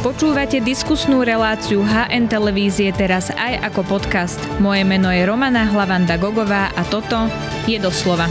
Počúvate 0.00 0.64
diskusnú 0.64 1.20
reláciu 1.20 1.84
HN 1.84 2.32
Televízie 2.32 2.88
teraz 2.88 3.28
aj 3.36 3.68
ako 3.68 3.84
podcast. 3.84 4.40
Moje 4.56 4.80
meno 4.80 5.12
je 5.12 5.28
Romana 5.28 5.68
Hlavanda 5.68 6.16
Gogová 6.16 6.72
a 6.72 6.88
toto 6.88 7.28
je 7.68 7.76
doslova. 7.76 8.24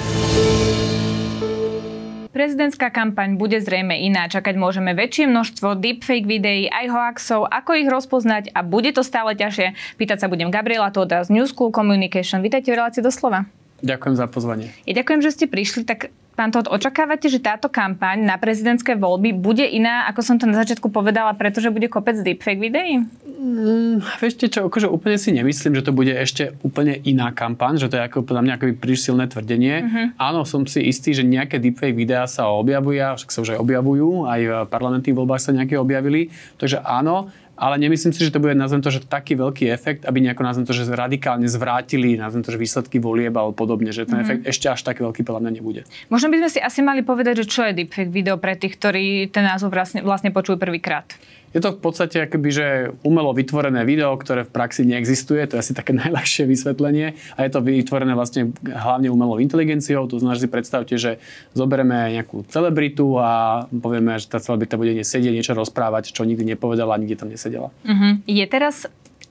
Prezidentská 2.34 2.90
kampaň 2.90 3.38
bude 3.38 3.62
zrejme 3.62 3.94
iná. 4.02 4.26
Čakať 4.26 4.58
môžeme 4.58 4.98
väčšie 4.98 5.30
množstvo 5.30 5.78
deepfake 5.78 6.26
videí, 6.26 6.66
aj 6.74 6.90
hoaxov, 6.90 7.46
ako 7.46 7.78
ich 7.78 7.86
rozpoznať 7.86 8.50
a 8.50 8.66
bude 8.66 8.90
to 8.90 9.06
stále 9.06 9.38
ťažšie. 9.38 9.78
Pýtať 10.02 10.26
sa 10.26 10.28
budem 10.28 10.50
Gabriela 10.50 10.90
Toda 10.90 11.22
z 11.22 11.30
New 11.30 11.46
School 11.46 11.70
Communication. 11.70 12.42
Vítajte 12.42 12.74
v 12.74 12.82
relácii 12.82 13.06
doslova. 13.06 13.46
Ďakujem 13.86 14.16
za 14.18 14.26
pozvanie. 14.26 14.74
Ja 14.90 15.06
ďakujem, 15.06 15.22
že 15.22 15.38
ste 15.38 15.46
prišli. 15.46 15.86
Tak 15.86 16.10
Pán 16.40 16.56
Todd, 16.56 16.72
očakávate, 16.72 17.28
že 17.28 17.44
táto 17.44 17.68
kampaň 17.68 18.24
na 18.24 18.40
prezidentské 18.40 18.96
voľby 18.96 19.36
bude 19.36 19.68
iná, 19.68 20.08
ako 20.08 20.24
som 20.24 20.40
to 20.40 20.48
na 20.48 20.56
začiatku 20.56 20.88
povedala, 20.88 21.36
pretože 21.36 21.68
bude 21.68 21.92
kopec 21.92 22.16
deepfake 22.16 22.64
videí? 22.64 23.04
Mm, 23.28 24.00
viete 24.24 24.48
čo, 24.48 24.72
akože 24.72 24.88
úplne 24.88 25.20
si 25.20 25.36
nemyslím, 25.36 25.76
že 25.76 25.84
to 25.84 25.92
bude 25.92 26.16
ešte 26.16 26.56
úplne 26.64 26.96
iná 27.04 27.36
kampaň, 27.36 27.76
že 27.76 27.92
to 27.92 28.00
je 28.00 28.08
ako 28.08 28.24
podľa 28.24 28.48
mňa 28.48 28.54
akoby 28.56 28.72
príliš 28.80 29.12
silné 29.12 29.28
tvrdenie. 29.28 29.76
Uh-huh. 29.84 30.06
Áno, 30.16 30.48
som 30.48 30.64
si 30.64 30.80
istý, 30.88 31.12
že 31.12 31.28
nejaké 31.28 31.60
deepfake 31.60 31.92
videá 31.92 32.24
sa 32.24 32.48
objavujú, 32.48 33.20
však 33.20 33.36
sa 33.36 33.44
už 33.44 33.50
aj 33.56 33.60
objavujú, 33.60 34.24
aj 34.24 34.40
v 34.40 34.52
parlamentných 34.72 35.20
voľbách 35.20 35.44
sa 35.44 35.52
nejaké 35.52 35.76
objavili. 35.76 36.32
Takže 36.56 36.80
áno, 36.88 37.36
ale 37.60 37.76
nemyslím 37.76 38.16
si, 38.16 38.24
že 38.24 38.32
to 38.32 38.40
bude, 38.40 38.56
nazvem 38.56 38.80
to, 38.80 38.88
že 38.88 39.04
taký 39.04 39.36
veľký 39.36 39.68
efekt, 39.68 40.08
aby 40.08 40.24
nejako, 40.24 40.48
nazvem 40.48 40.64
to, 40.64 40.72
že 40.72 40.88
radikálne 40.88 41.44
zvrátili, 41.44 42.16
nazvem 42.16 42.40
to, 42.40 42.56
že 42.56 42.60
výsledky 42.60 43.04
volieb 43.04 43.36
alebo 43.36 43.52
podobne, 43.52 43.92
že 43.92 44.08
ten 44.08 44.16
mm-hmm. 44.16 44.24
efekt 44.24 44.42
ešte 44.48 44.72
až 44.72 44.80
taký 44.88 45.04
veľký 45.04 45.28
podľa 45.28 45.44
mňa 45.44 45.52
nebude. 45.60 45.82
Možno 46.08 46.32
by 46.32 46.48
sme 46.48 46.50
si 46.56 46.60
asi 46.64 46.80
mali 46.80 47.04
povedať, 47.04 47.44
že 47.44 47.52
čo 47.52 47.68
je 47.68 47.76
deepfake 47.76 48.16
video 48.16 48.40
pre 48.40 48.56
tých, 48.56 48.80
ktorí 48.80 49.28
ten 49.28 49.44
názov 49.44 49.76
vlastne, 49.76 50.00
vlastne 50.00 50.32
počujú 50.32 50.56
prvýkrát. 50.56 51.12
Je 51.54 51.60
to 51.62 51.74
v 51.74 51.80
podstate 51.82 52.30
akoby, 52.30 52.50
že 52.54 52.66
umelo 53.02 53.34
vytvorené 53.34 53.82
video, 53.86 54.14
ktoré 54.14 54.46
v 54.46 54.54
praxi 54.54 54.86
neexistuje, 54.86 55.42
to 55.50 55.58
je 55.58 55.64
asi 55.66 55.74
také 55.74 55.96
najľahšie 56.02 56.46
vysvetlenie 56.46 57.18
a 57.36 57.40
je 57.46 57.50
to 57.50 57.60
vytvorené 57.66 58.14
vlastne 58.14 58.54
hlavne 58.62 59.10
umelou 59.10 59.42
inteligenciou, 59.42 60.06
to 60.06 60.22
znamená, 60.22 60.38
že 60.38 60.46
si 60.46 60.52
predstavte, 60.52 60.96
že 60.96 61.18
zoberieme 61.58 62.20
nejakú 62.20 62.46
celebritu 62.48 63.18
a 63.18 63.66
povieme, 63.70 64.22
že 64.22 64.30
tá 64.30 64.38
celebrita 64.38 64.78
bude 64.78 64.94
sedieť, 65.02 65.34
niečo 65.34 65.58
rozprávať, 65.58 66.14
čo 66.14 66.28
nikdy 66.28 66.56
nepovedala, 66.56 67.00
nikde 67.02 67.18
tam 67.18 67.34
nesedela. 67.34 67.74
Uh-huh. 67.86 68.22
Je 68.30 68.46
teraz 68.46 68.86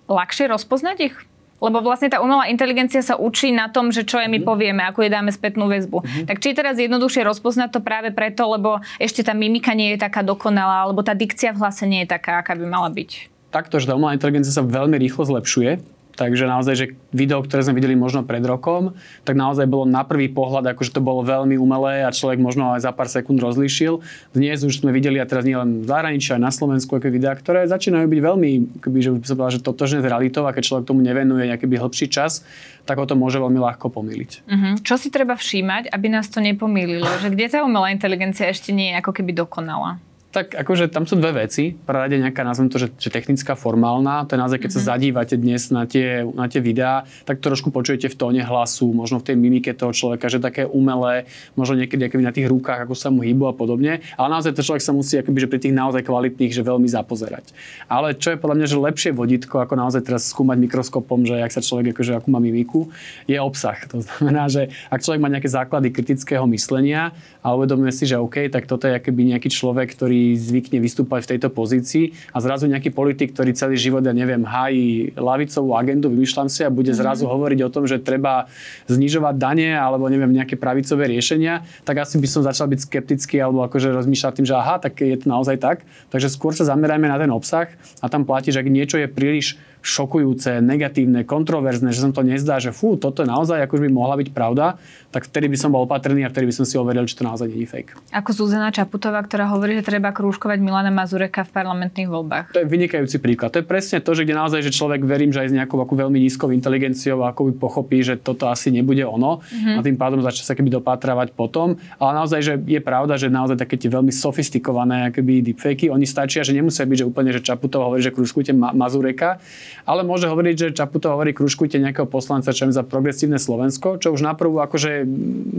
ľahšie 0.09 0.51
rozpoznať 0.51 0.97
ich? 1.13 1.17
Lebo 1.59 1.83
vlastne 1.83 2.07
tá 2.07 2.23
umelá 2.23 2.47
inteligencia 2.47 3.03
sa 3.03 3.19
učí 3.19 3.51
na 3.51 3.67
tom, 3.67 3.91
že 3.91 4.07
čo 4.07 4.23
je 4.23 4.31
my 4.31 4.39
mhm. 4.43 4.47
povieme, 4.47 4.83
ako 4.87 5.03
je 5.03 5.11
dáme 5.11 5.31
spätnú 5.35 5.67
väzbu. 5.67 5.99
Mm-hmm. 6.01 6.27
Tak 6.31 6.37
či 6.39 6.55
je 6.55 6.59
teraz 6.59 6.79
jednoduchšie 6.79 7.27
rozpoznať 7.27 7.75
to 7.75 7.81
práve 7.83 8.15
preto, 8.15 8.47
lebo 8.47 8.79
ešte 9.03 9.27
tá 9.27 9.35
mimika 9.35 9.75
nie 9.75 9.95
je 9.95 9.99
taká 9.99 10.23
dokonalá, 10.23 10.87
alebo 10.87 11.03
tá 11.03 11.19
dikcia 11.19 11.51
v 11.51 11.61
hlase 11.61 11.85
nie 11.91 12.07
je 12.07 12.15
taká, 12.15 12.39
aká 12.39 12.55
by 12.55 12.63
mala 12.63 12.89
byť? 12.95 13.11
Takto, 13.51 13.81
že 13.83 13.91
tá 13.91 13.97
umelá 13.99 14.15
inteligencia 14.15 14.55
sa 14.55 14.63
veľmi 14.63 14.95
rýchlo 15.01 15.27
zlepšuje 15.27 15.98
Takže 16.19 16.51
naozaj, 16.51 16.75
že 16.75 16.87
video, 17.15 17.39
ktoré 17.39 17.63
sme 17.63 17.79
videli 17.79 17.95
možno 17.95 18.27
pred 18.27 18.43
rokom, 18.43 18.99
tak 19.23 19.39
naozaj 19.39 19.71
bolo 19.71 19.87
na 19.87 20.03
prvý 20.03 20.27
pohľad, 20.27 20.75
akože 20.75 20.91
to 20.91 20.99
bolo 20.99 21.23
veľmi 21.23 21.55
umelé 21.55 22.03
a 22.03 22.11
človek 22.11 22.43
možno 22.43 22.75
aj 22.75 22.83
za 22.83 22.91
pár 22.91 23.07
sekúnd 23.07 23.39
rozlíšil. 23.39 24.03
Dnes 24.35 24.67
už 24.67 24.83
sme 24.83 24.91
videli, 24.91 25.23
a 25.23 25.31
teraz 25.31 25.47
nie 25.47 25.55
len 25.55 25.87
v 25.87 25.87
zahraničí, 25.87 26.35
aj 26.35 26.43
na 26.43 26.51
Slovensku, 26.51 26.99
aké 26.99 27.15
videá, 27.15 27.39
ktoré 27.39 27.71
začínajú 27.71 28.11
byť 28.11 28.21
veľmi, 28.21 28.51
keby, 28.83 28.99
že 28.99 29.11
by 29.15 29.27
som 29.31 29.37
povedal, 29.39 29.55
že 29.55 29.63
totožné 29.63 29.99
s 30.03 30.11
realitou 30.11 30.43
a 30.43 30.51
keď 30.51 30.63
človek 30.67 30.85
tomu 30.91 31.07
nevenuje 31.07 31.55
nejaký 31.55 31.71
hĺbší 31.71 32.11
čas, 32.11 32.43
tak 32.83 32.99
ho 32.99 33.07
to 33.07 33.15
môže 33.15 33.39
veľmi 33.39 33.63
ľahko 33.63 33.87
pomýliť. 33.87 34.31
Uh-huh. 34.51 34.75
Čo 34.83 34.99
si 34.99 35.15
treba 35.15 35.39
všímať, 35.39 35.95
aby 35.95 36.07
nás 36.11 36.27
to 36.27 36.43
nepomýlilo? 36.43 37.07
Že 37.23 37.31
kde 37.39 37.47
tá 37.47 37.63
umelá 37.63 37.95
inteligencia 37.95 38.51
ešte 38.51 38.75
nie 38.75 38.91
je 38.91 38.99
ako 38.99 39.15
keby 39.15 39.39
dokonalá? 39.39 40.03
Tak 40.29 40.53
akože 40.53 40.93
tam 40.93 41.09
sú 41.09 41.17
dve 41.17 41.49
veci. 41.49 41.73
Prvá 41.73 42.05
rade 42.05 42.21
nejaká, 42.21 42.45
nazvem 42.45 42.69
to, 42.69 42.77
že, 42.77 42.93
že 43.01 43.09
technická, 43.09 43.57
formálna. 43.57 44.29
To 44.29 44.37
je 44.37 44.41
naozaj, 44.45 44.61
keď 44.61 44.71
mm-hmm. 44.77 44.85
sa 44.85 44.93
mhm. 44.93 44.93
zadívate 44.93 45.35
dnes 45.41 45.63
na 45.73 45.83
tie, 45.89 46.09
na 46.21 46.47
tie 46.53 46.61
videá, 46.61 47.09
tak 47.25 47.41
trošku 47.41 47.73
počujete 47.73 48.13
v 48.13 48.17
tóne 48.17 48.43
hlasu, 48.45 48.93
možno 48.93 49.25
v 49.25 49.33
tej 49.33 49.37
mimike 49.41 49.73
toho 49.73 49.97
človeka, 49.97 50.29
že 50.29 50.37
také 50.37 50.69
umelé, 50.69 51.25
možno 51.57 51.81
niekedy 51.81 52.13
akoby 52.13 52.25
na 52.29 52.37
tých 52.37 52.45
rukách, 52.53 52.85
ako 52.85 52.93
sa 52.93 53.09
mu 53.09 53.25
hýbu 53.25 53.49
a 53.49 53.57
podobne. 53.57 54.05
Ale 54.21 54.29
naozaj 54.29 54.53
ten 54.53 54.69
človek 54.69 54.85
sa 54.85 54.93
musí 54.93 55.17
akoby, 55.17 55.39
že 55.41 55.49
pri 55.49 55.61
tých 55.65 55.73
naozaj 55.73 56.05
kvalitných, 56.05 56.53
že 56.53 56.61
veľmi 56.61 56.89
zapozerať. 56.93 57.57
Ale 57.89 58.13
čo 58.13 58.37
je 58.37 58.37
podľa 58.37 58.57
mňa, 58.61 58.67
že 58.69 58.77
lepšie 58.77 59.11
vodítko, 59.17 59.65
ako 59.65 59.81
naozaj 59.81 60.05
teraz 60.05 60.29
skúmať 60.29 60.61
mikroskopom, 60.61 61.25
že 61.25 61.41
ak 61.41 61.57
sa 61.57 61.65
človek 61.65 61.97
akože, 61.97 62.13
akú 62.21 62.29
má 62.29 62.37
mimiku, 62.37 62.93
je 63.25 63.41
obsah. 63.41 63.81
To 63.89 64.05
znamená, 64.05 64.53
že 64.53 64.69
ak 64.93 65.01
človek 65.01 65.25
má 65.25 65.33
nejaké 65.33 65.49
základy 65.49 65.89
kritického 65.89 66.45
myslenia 66.53 67.17
a 67.41 67.57
uvedomuje 67.57 67.97
si, 67.97 68.05
že 68.05 68.21
OK, 68.21 68.53
tak 68.53 68.69
toto 68.69 68.85
je 68.85 69.01
akoby 69.01 69.33
nejaký 69.33 69.49
človek, 69.49 69.97
ktorý 69.97 70.18
zvykne 70.35 70.79
vystúpať 70.83 71.25
v 71.25 71.31
tejto 71.37 71.49
pozícii 71.53 72.17
a 72.35 72.39
zrazu 72.43 72.67
nejaký 72.71 72.91
politik, 72.95 73.35
ktorý 73.35 73.55
celý 73.55 73.77
život, 73.77 74.03
ja 74.05 74.15
neviem, 74.15 74.43
hájí 74.43 75.15
lavicovú 75.17 75.77
agendu, 75.77 76.09
vymýšľam 76.09 76.49
si 76.49 76.65
a 76.65 76.71
bude 76.71 76.93
mhm. 76.93 76.99
zrazu 76.99 77.25
mm-hmm. 77.25 77.35
hovoriť 77.39 77.61
o 77.65 77.73
tom, 77.73 77.85
že 77.85 78.03
treba 78.03 78.49
znižovať 78.89 79.35
dane 79.37 79.71
alebo 79.77 80.09
neviem, 80.09 80.31
nejaké 80.33 80.59
pravicové 80.59 81.09
riešenia, 81.13 81.63
tak 81.85 82.03
asi 82.03 82.19
by 82.19 82.29
som 82.29 82.43
začal 82.43 82.67
byť 82.71 82.81
skeptický 82.85 83.37
alebo 83.43 83.63
akože 83.67 83.93
rozmýšľať 83.93 84.33
tým, 84.41 84.47
že 84.47 84.55
aha, 84.57 84.81
tak 84.81 84.99
je 85.01 85.17
to 85.19 85.27
naozaj 85.29 85.57
tak. 85.61 85.85
Takže 86.09 86.33
skôr 86.33 86.57
sa 86.57 86.65
zamerajme 86.67 87.07
na 87.07 87.19
ten 87.21 87.31
obsah 87.31 87.71
a 88.01 88.07
tam 88.07 88.25
platí, 88.25 88.51
že 88.51 88.61
ak 88.63 88.69
niečo 88.69 88.97
je 88.97 89.09
príliš 89.11 89.61
šokujúce, 89.83 90.59
negatívne, 90.61 91.23
kontroverzné, 91.23 91.95
že 91.95 92.03
som 92.03 92.13
to 92.13 92.23
nezdá, 92.27 92.59
že 92.59 92.75
fú, 92.75 92.99
toto 92.99 93.23
naozaj 93.25 93.65
akože 93.67 93.83
by 93.87 93.91
mohla 93.91 94.15
byť 94.19 94.29
pravda, 94.35 94.77
tak 95.09 95.25
vtedy 95.25 95.49
by 95.49 95.57
som 95.57 95.73
bol 95.73 95.89
opatrný 95.89 96.27
a 96.27 96.29
vtedy 96.29 96.51
by 96.51 96.55
som 96.55 96.65
si 96.69 96.77
overil, 96.77 97.09
či 97.09 97.17
to 97.17 97.25
naozaj 97.25 97.49
nie 97.49 97.65
je 97.65 97.71
fake. 97.71 97.97
Ako 98.13 98.31
Zuzana 98.35 98.69
Čaputová, 98.69 99.25
ktorá 99.25 99.49
hovorí, 99.49 99.79
že 99.81 99.85
treba 99.87 100.13
krúžkovať 100.13 100.61
Milana 100.61 100.93
Mazureka 100.93 101.49
v 101.49 101.51
parlamentných 101.55 102.09
voľbách. 102.11 102.53
To 102.53 102.61
je 102.61 102.69
vynikajúci 102.69 103.17
príklad. 103.23 103.55
To 103.57 103.63
je 103.63 103.67
presne 103.67 104.05
to, 104.05 104.13
že 104.13 104.29
kde 104.29 104.37
naozaj, 104.37 104.61
že 104.61 104.73
človek 104.75 105.01
verím, 105.07 105.33
že 105.33 105.47
aj 105.47 105.49
s 105.49 105.57
nejakou 105.57 105.81
ako 105.81 105.95
veľmi 105.97 106.19
nízkou 106.21 106.53
inteligenciou 106.53 107.25
ako 107.25 107.49
by 107.49 107.53
pochopí, 107.57 108.05
že 108.05 108.21
toto 108.21 108.53
asi 108.53 108.69
nebude 108.69 109.01
ono 109.07 109.41
mm-hmm. 109.41 109.77
a 109.77 109.81
tým 109.81 109.97
pádom 109.97 110.21
začne 110.21 110.45
sa 110.45 110.53
keby 110.53 110.69
dopatravať 110.77 111.33
potom. 111.33 111.81
Ale 111.97 112.11
naozaj, 112.19 112.41
že 112.45 112.55
je 112.61 112.81
pravda, 112.85 113.17
že 113.17 113.33
naozaj 113.33 113.57
také 113.57 113.81
tie 113.81 113.89
veľmi 113.89 114.13
sofistikované 114.13 115.09
akoby 115.09 115.41
deepfakey, 115.41 115.89
oni 115.89 116.05
stačia, 116.05 116.45
že 116.45 116.53
nemusia 116.53 116.85
byť, 116.85 116.99
že 117.01 117.09
úplne, 117.09 117.31
že 117.33 117.41
Čaputová 117.41 117.89
hovorí, 117.89 118.05
že 118.05 118.13
krúžkujte 118.13 118.53
Ma- 118.53 118.77
Mazureka, 118.77 119.41
ale 119.87 120.05
môže 120.05 120.29
hovoriť, 120.29 120.55
že 120.57 120.77
Čaputo 120.77 121.13
hovorí, 121.13 121.33
kružkujte 121.33 121.81
nejakého 121.81 122.09
poslanca, 122.09 122.53
čo 122.53 122.69
za 122.69 122.85
progresívne 122.85 123.41
Slovensko, 123.41 123.97
čo 123.97 124.13
už 124.13 124.25
naprvu 124.25 124.61
akože 124.61 125.07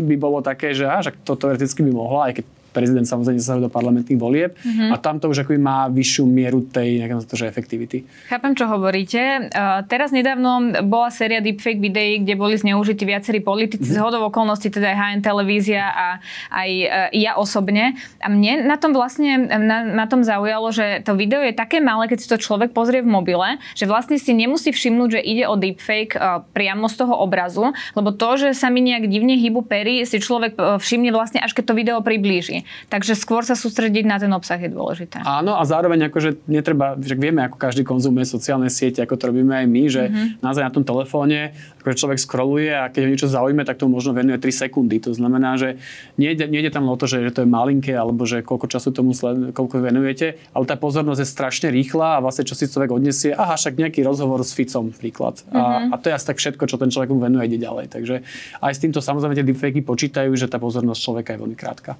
by 0.09 0.16
bolo 0.20 0.40
také, 0.46 0.78
že 0.78 0.86
až 0.86 1.16
to 1.25 1.34
teoreticky 1.40 1.81
by 1.86 1.92
mohla, 1.92 2.30
aj 2.30 2.34
keď 2.42 2.46
prezident 2.69 3.06
samozrejme 3.06 3.41
zasahuje 3.41 3.66
do 3.68 3.74
parlamentných 3.74 4.19
volieb 4.19 4.52
mm-hmm. 4.56 4.94
a 4.94 4.96
tam 5.02 5.18
to 5.18 5.30
už 5.30 5.44
akoby 5.46 5.59
má 5.59 5.90
vyššiu 5.90 6.24
mieru 6.25 6.66
tej 6.66 7.06
to, 7.25 7.35
že 7.35 7.50
efektivity. 7.50 8.06
Chápem, 8.30 8.53
čo 8.53 8.69
hovoríte. 8.69 9.50
Uh, 9.50 9.81
teraz 9.85 10.13
nedávno 10.13 10.81
bola 10.85 11.09
séria 11.09 11.41
deepfake 11.41 11.81
videí, 11.81 12.22
kde 12.22 12.34
boli 12.38 12.56
zneužití 12.56 13.03
viacerí 13.03 13.41
politici, 13.41 13.85
mm-hmm. 13.85 14.00
z 14.00 14.03
hodov 14.03 14.30
okolností, 14.30 14.69
teda 14.69 14.94
aj 14.94 14.97
HN 14.97 15.22
televízia 15.25 15.84
a 15.90 16.07
aj 16.53 16.69
uh, 16.69 16.90
ja 17.13 17.35
osobne. 17.35 17.97
A 18.22 18.28
mne 18.30 18.66
na 18.66 18.78
tom 18.78 18.94
vlastne, 18.94 19.50
na, 19.50 19.84
na 19.84 20.06
tom 20.06 20.22
zaujalo, 20.22 20.69
že 20.69 21.01
to 21.03 21.18
video 21.18 21.41
je 21.41 21.53
také 21.56 21.81
malé, 21.81 22.06
keď 22.07 22.18
si 22.22 22.28
to 22.30 22.38
človek 22.38 22.72
pozrie 22.72 23.01
v 23.01 23.09
mobile, 23.09 23.57
že 23.74 23.90
vlastne 23.90 24.16
si 24.22 24.31
nemusí 24.31 24.69
všimnúť, 24.69 25.19
že 25.19 25.22
ide 25.25 25.44
o 25.50 25.57
deepfake 25.57 26.13
uh, 26.16 26.46
priamo 26.53 26.86
z 26.88 26.96
toho 27.01 27.16
obrazu, 27.19 27.74
lebo 27.97 28.13
to, 28.13 28.38
že 28.38 28.50
sa 28.53 28.69
mi 28.69 28.86
nejak 28.86 29.09
divne 29.09 29.36
hýbu 29.40 29.66
pery, 29.66 30.06
si 30.06 30.22
človek 30.22 30.59
všimne 30.59 31.09
vlastne 31.09 31.40
až 31.41 31.56
keď 31.56 31.63
to 31.72 31.74
video 31.78 32.00
priblíži. 32.03 32.59
Takže 32.92 33.14
skôr 33.16 33.46
sa 33.46 33.53
sústrediť 33.58 34.06
na 34.06 34.18
ten 34.18 34.31
obsah 34.31 34.59
je 34.59 34.72
dôležité. 34.72 35.22
Áno 35.24 35.56
a 35.56 35.64
zároveň 35.68 36.09
akože 36.09 36.46
netreba, 36.50 36.96
že 37.00 37.16
vieme, 37.16 37.46
ako 37.46 37.58
každý 37.58 37.86
konzumuje 37.86 38.25
sociálne 38.25 38.68
siete, 38.72 39.03
ako 39.03 39.16
to 39.16 39.24
robíme 39.34 39.53
aj 39.53 39.66
my, 39.66 39.84
že 39.90 40.03
mm-hmm. 40.08 40.28
naozaj 40.44 40.64
na 40.66 40.74
tom 40.74 40.84
telefóne 40.86 41.53
akože 41.80 41.96
človek 41.96 42.19
scrolluje 42.19 42.72
a 42.75 42.92
keď 42.92 43.02
ho 43.08 43.09
niečo 43.09 43.30
zaujíme, 43.31 43.64
tak 43.64 43.80
to 43.80 43.88
možno 43.88 44.12
venuje 44.12 44.38
3 44.38 44.68
sekundy. 44.68 45.00
To 45.08 45.16
znamená, 45.16 45.56
že 45.56 45.80
nejde, 46.19 46.46
nejde 46.52 46.69
tam 46.69 46.86
o 46.92 46.96
to, 47.00 47.08
že, 47.08 47.24
že 47.24 47.31
to 47.31 47.42
je 47.44 47.50
malinké 47.50 47.96
alebo 47.96 48.28
že 48.28 48.44
koľko 48.44 48.68
času 48.68 48.92
tomu 48.92 49.16
sled, 49.16 49.56
koľko 49.56 49.80
venujete, 49.80 50.38
ale 50.52 50.64
tá 50.68 50.75
pozornosť 50.75 51.19
je 51.24 51.28
strašne 51.28 51.68
rýchla 51.72 52.19
a 52.19 52.22
vlastne 52.22 52.44
čo 52.44 52.54
si 52.54 52.68
človek 52.68 52.92
odniesie, 52.92 53.31
aha, 53.31 53.56
však 53.56 53.80
nejaký 53.80 54.04
rozhovor 54.04 54.44
s 54.44 54.51
Ficom 54.51 54.92
príklad. 54.92 55.39
Mm-hmm. 55.39 55.56
A, 55.56 55.63
mhm. 55.63 55.89
a 55.92 55.95
to 55.98 56.06
je 56.12 56.13
asi 56.13 56.25
tak 56.28 56.38
všetko, 56.38 56.63
čo 56.68 56.75
ten 56.78 56.92
človek 56.92 57.10
mu 57.10 57.19
venuje, 57.24 57.48
ide 57.48 57.60
ďalej. 57.63 57.86
Takže 57.89 58.16
aj 58.60 58.74
s 58.75 58.80
týmto 58.84 59.00
samozrejme 59.00 59.34
tie 59.39 59.48
deepfakey 59.48 59.81
počítajú, 59.81 60.36
že 60.36 60.51
tá 60.51 60.60
pozornosť 60.60 61.00
človeka 61.00 61.30
je 61.34 61.39
veľmi 61.42 61.57
krátka. 61.57 61.95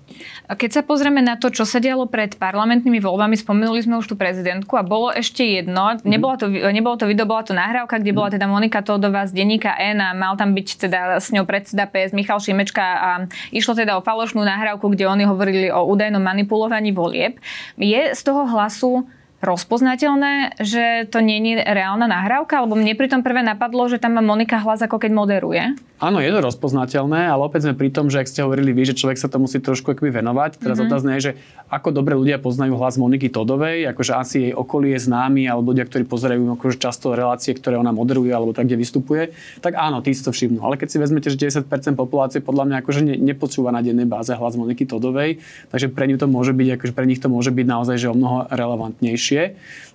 A 0.50 0.58
keď 0.58 0.70
sa 0.74 0.82
pozrieme 0.82 1.22
na 1.22 1.38
to, 1.38 1.54
čo 1.54 1.62
sa 1.62 1.78
dialo 1.78 2.10
pred 2.10 2.34
parlamentnými 2.34 2.98
voľbami, 2.98 3.38
spomenuli 3.38 3.86
sme 3.86 4.02
už 4.02 4.10
tú 4.10 4.16
prezidentku 4.18 4.74
a 4.74 4.82
bolo 4.82 5.14
ešte 5.14 5.46
jedno, 5.46 5.94
nebolo, 6.02 6.42
to, 6.42 6.50
nebolo 6.50 6.98
to 6.98 7.06
video, 7.06 7.30
bola 7.30 7.46
to 7.46 7.54
nahrávka, 7.54 8.02
kde 8.02 8.18
bola 8.18 8.34
teda 8.34 8.50
Monika 8.50 8.82
Tódová 8.82 9.30
z 9.30 9.38
denníka 9.38 9.78
N 9.78 10.02
a 10.02 10.18
mal 10.18 10.34
tam 10.42 10.58
byť 10.58 10.90
teda 10.90 11.22
s 11.22 11.30
ňou 11.30 11.46
predseda 11.46 11.86
PS 11.86 12.18
Michal 12.18 12.42
Šimečka 12.42 12.82
a 12.82 13.10
išlo 13.54 13.78
teda 13.78 13.94
o 13.94 14.02
falošnú 14.02 14.42
nahrávku, 14.42 14.90
kde 14.90 15.06
oni 15.06 15.30
hovorili 15.30 15.70
o 15.70 15.86
údajnom 15.86 16.20
manipulovaní 16.20 16.98
volieb. 16.98 17.38
Je 17.78 18.18
z 18.18 18.22
toho 18.26 18.50
hlasu 18.50 19.06
rozpoznateľné, 19.40 20.60
že 20.60 21.08
to 21.08 21.24
nie 21.24 21.40
je 21.44 21.64
reálna 21.64 22.08
nahrávka? 22.08 22.64
Lebo 22.64 22.76
mne 22.76 22.96
pri 22.96 23.08
tom 23.08 23.22
prvé 23.24 23.44
napadlo, 23.44 23.88
že 23.88 24.00
tam 24.00 24.20
má 24.20 24.24
Monika 24.24 24.60
hlas 24.60 24.84
ako 24.84 25.00
keď 25.00 25.12
moderuje. 25.16 25.64
Áno, 26.00 26.24
je 26.24 26.32
to 26.32 26.40
rozpoznateľné, 26.40 27.28
ale 27.28 27.44
opäť 27.44 27.68
sme 27.68 27.76
pri 27.76 27.92
tom, 27.92 28.08
že 28.08 28.24
ak 28.24 28.32
ste 28.32 28.48
hovorili 28.48 28.72
vy, 28.72 28.88
že 28.88 28.96
človek 28.96 29.20
sa 29.20 29.28
to 29.28 29.36
musí 29.36 29.60
trošku 29.60 29.92
akoby 29.92 30.16
venovať. 30.16 30.56
Teraz 30.56 30.80
mm-hmm. 30.80 30.88
otázne 30.88 31.12
je, 31.20 31.22
že 31.22 31.32
ako 31.68 31.92
dobre 31.92 32.16
ľudia 32.16 32.40
poznajú 32.40 32.80
hlas 32.80 32.96
Moniky 32.96 33.28
Todovej, 33.28 33.84
akože 33.92 34.14
asi 34.16 34.36
jej 34.48 34.54
okolie 34.56 34.96
známy, 34.96 35.52
alebo 35.52 35.76
ľudia, 35.76 35.84
ktorí 35.84 36.08
pozerajú 36.08 36.56
akože 36.56 36.80
často 36.80 37.12
relácie, 37.12 37.52
ktoré 37.52 37.76
ona 37.76 37.92
moderuje, 37.92 38.32
alebo 38.32 38.56
tak, 38.56 38.72
kde 38.72 38.80
vystupuje, 38.80 39.36
tak 39.60 39.76
áno, 39.76 40.00
tí 40.00 40.16
si 40.16 40.24
to 40.24 40.32
všimnú. 40.32 40.64
Ale 40.64 40.80
keď 40.80 40.88
si 40.88 40.98
vezmete, 41.04 41.28
že 41.28 41.36
90% 41.36 41.68
populácie 42.00 42.40
podľa 42.40 42.64
mňa 42.72 42.76
akože 42.80 43.02
ne, 43.04 43.16
nepočúva 43.20 43.76
na 43.76 43.84
dennej 43.84 44.08
báze 44.08 44.32
hlas 44.32 44.56
Moniky 44.56 44.88
Todovej, 44.88 45.44
takže 45.68 45.92
pre, 45.92 46.08
ňu 46.08 46.16
to 46.16 46.32
môže 46.32 46.56
byť, 46.56 46.80
akože 46.80 46.94
pre 46.96 47.06
nich 47.12 47.20
to 47.20 47.28
môže 47.28 47.52
byť 47.52 47.68
naozaj 47.68 47.96
že 48.00 48.08
o 48.08 48.16
mnoho 48.16 48.48
relevantnejšie. 48.48 49.29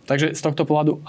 Takže 0.05 0.37
z 0.37 0.41
tohto 0.41 0.69
pohľadu 0.69 1.01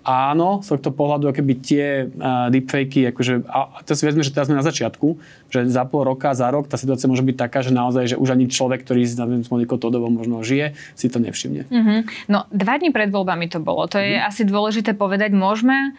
áno, 0.00 0.64
z 0.64 0.74
tohto 0.74 0.90
pohľadu 0.96 1.28
akoby 1.28 1.54
tie 1.60 2.08
uh, 2.08 2.48
deepfakey, 2.48 3.12
akože, 3.12 3.44
a 3.46 3.84
to 3.84 3.92
si 3.92 4.08
vezme, 4.08 4.24
že 4.24 4.32
teraz 4.32 4.48
sme 4.48 4.56
na 4.56 4.64
začiatku, 4.64 5.20
že 5.52 5.68
za 5.68 5.84
pol 5.84 6.08
roka, 6.08 6.32
za 6.32 6.48
rok 6.48 6.66
tá 6.72 6.80
situácia 6.80 7.06
môže 7.06 7.20
byť 7.20 7.36
taká, 7.36 7.60
že 7.60 7.70
naozaj, 7.70 8.16
že 8.16 8.16
už 8.16 8.32
ani 8.32 8.48
človek, 8.48 8.80
ktorý 8.80 9.04
s 9.04 9.20
Monikou 9.52 9.76
Todovou 9.76 10.08
možno 10.08 10.40
žije, 10.40 10.72
si 10.96 11.12
to 11.12 11.20
nevšimne. 11.20 11.68
Mm-hmm. 11.68 12.32
No, 12.32 12.48
dva 12.48 12.80
dní 12.80 12.90
pred 12.90 13.12
voľbami 13.12 13.52
to 13.52 13.60
bolo. 13.60 13.84
To 13.92 14.00
je 14.00 14.16
mm-hmm. 14.16 14.28
asi 14.28 14.42
dôležité 14.48 14.96
povedať. 14.96 15.36
Môžeme, 15.36 15.92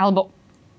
alebo 0.00 0.32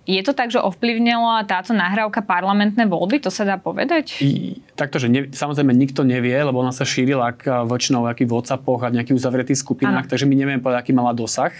je 0.09 0.21
to 0.25 0.33
tak, 0.33 0.49
že 0.49 0.57
ovplyvnila 0.57 1.45
táto 1.45 1.77
nahrávka 1.77 2.25
parlamentné 2.25 2.89
voľby? 2.89 3.21
To 3.21 3.29
sa 3.29 3.45
dá 3.45 3.61
povedať? 3.61 4.17
I, 4.25 4.57
takto, 4.73 4.97
že 4.97 5.05
ne, 5.05 5.29
samozrejme 5.29 5.69
nikto 5.69 6.01
nevie, 6.01 6.33
lebo 6.33 6.57
ona 6.57 6.73
sa 6.73 6.81
šírila 6.81 7.37
k, 7.37 7.61
väčšinou 7.69 8.09
v 8.09 8.25
WhatsAppoch 8.25 8.81
a 8.81 8.89
v 8.89 8.97
nejakých 8.97 9.17
uzavretých 9.21 9.59
skupinách, 9.61 10.09
ano. 10.09 10.11
takže 10.11 10.25
my 10.25 10.33
nevieme 10.33 10.61
povedať, 10.65 10.89
aký 10.89 10.93
mala 10.97 11.13
dosah. 11.13 11.53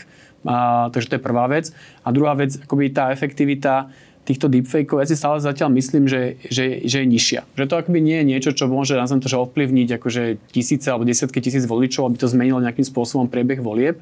A, 0.48 0.88
takže 0.90 1.14
to 1.14 1.16
je 1.20 1.22
prvá 1.22 1.46
vec. 1.52 1.70
A 2.02 2.10
druhá 2.10 2.34
vec, 2.34 2.58
akoby 2.58 2.90
tá 2.90 3.14
efektivita 3.14 3.92
týchto 4.30 4.46
deepfakeov, 4.46 5.02
ja 5.02 5.10
si 5.10 5.18
stále 5.18 5.42
zatiaľ 5.42 5.74
myslím, 5.74 6.06
že, 6.06 6.38
že, 6.46 6.86
že 6.86 7.02
je 7.02 7.08
nižšia. 7.10 7.42
Že 7.58 7.66
to 7.66 7.76
akoby 7.82 8.00
nie 8.00 8.22
je 8.22 8.26
niečo, 8.30 8.52
čo 8.54 8.70
môže 8.70 8.94
nazvem 8.94 9.26
to, 9.26 9.28
že 9.28 9.42
ovplyvniť 9.42 9.98
akože 9.98 10.24
tisíce 10.54 10.86
alebo 10.94 11.10
desiatky 11.10 11.42
tisíc 11.42 11.66
voličov, 11.66 12.06
aby 12.06 12.22
to 12.22 12.30
zmenilo 12.30 12.62
nejakým 12.62 12.86
spôsobom 12.86 13.26
priebeh 13.26 13.58
volieb. 13.58 13.98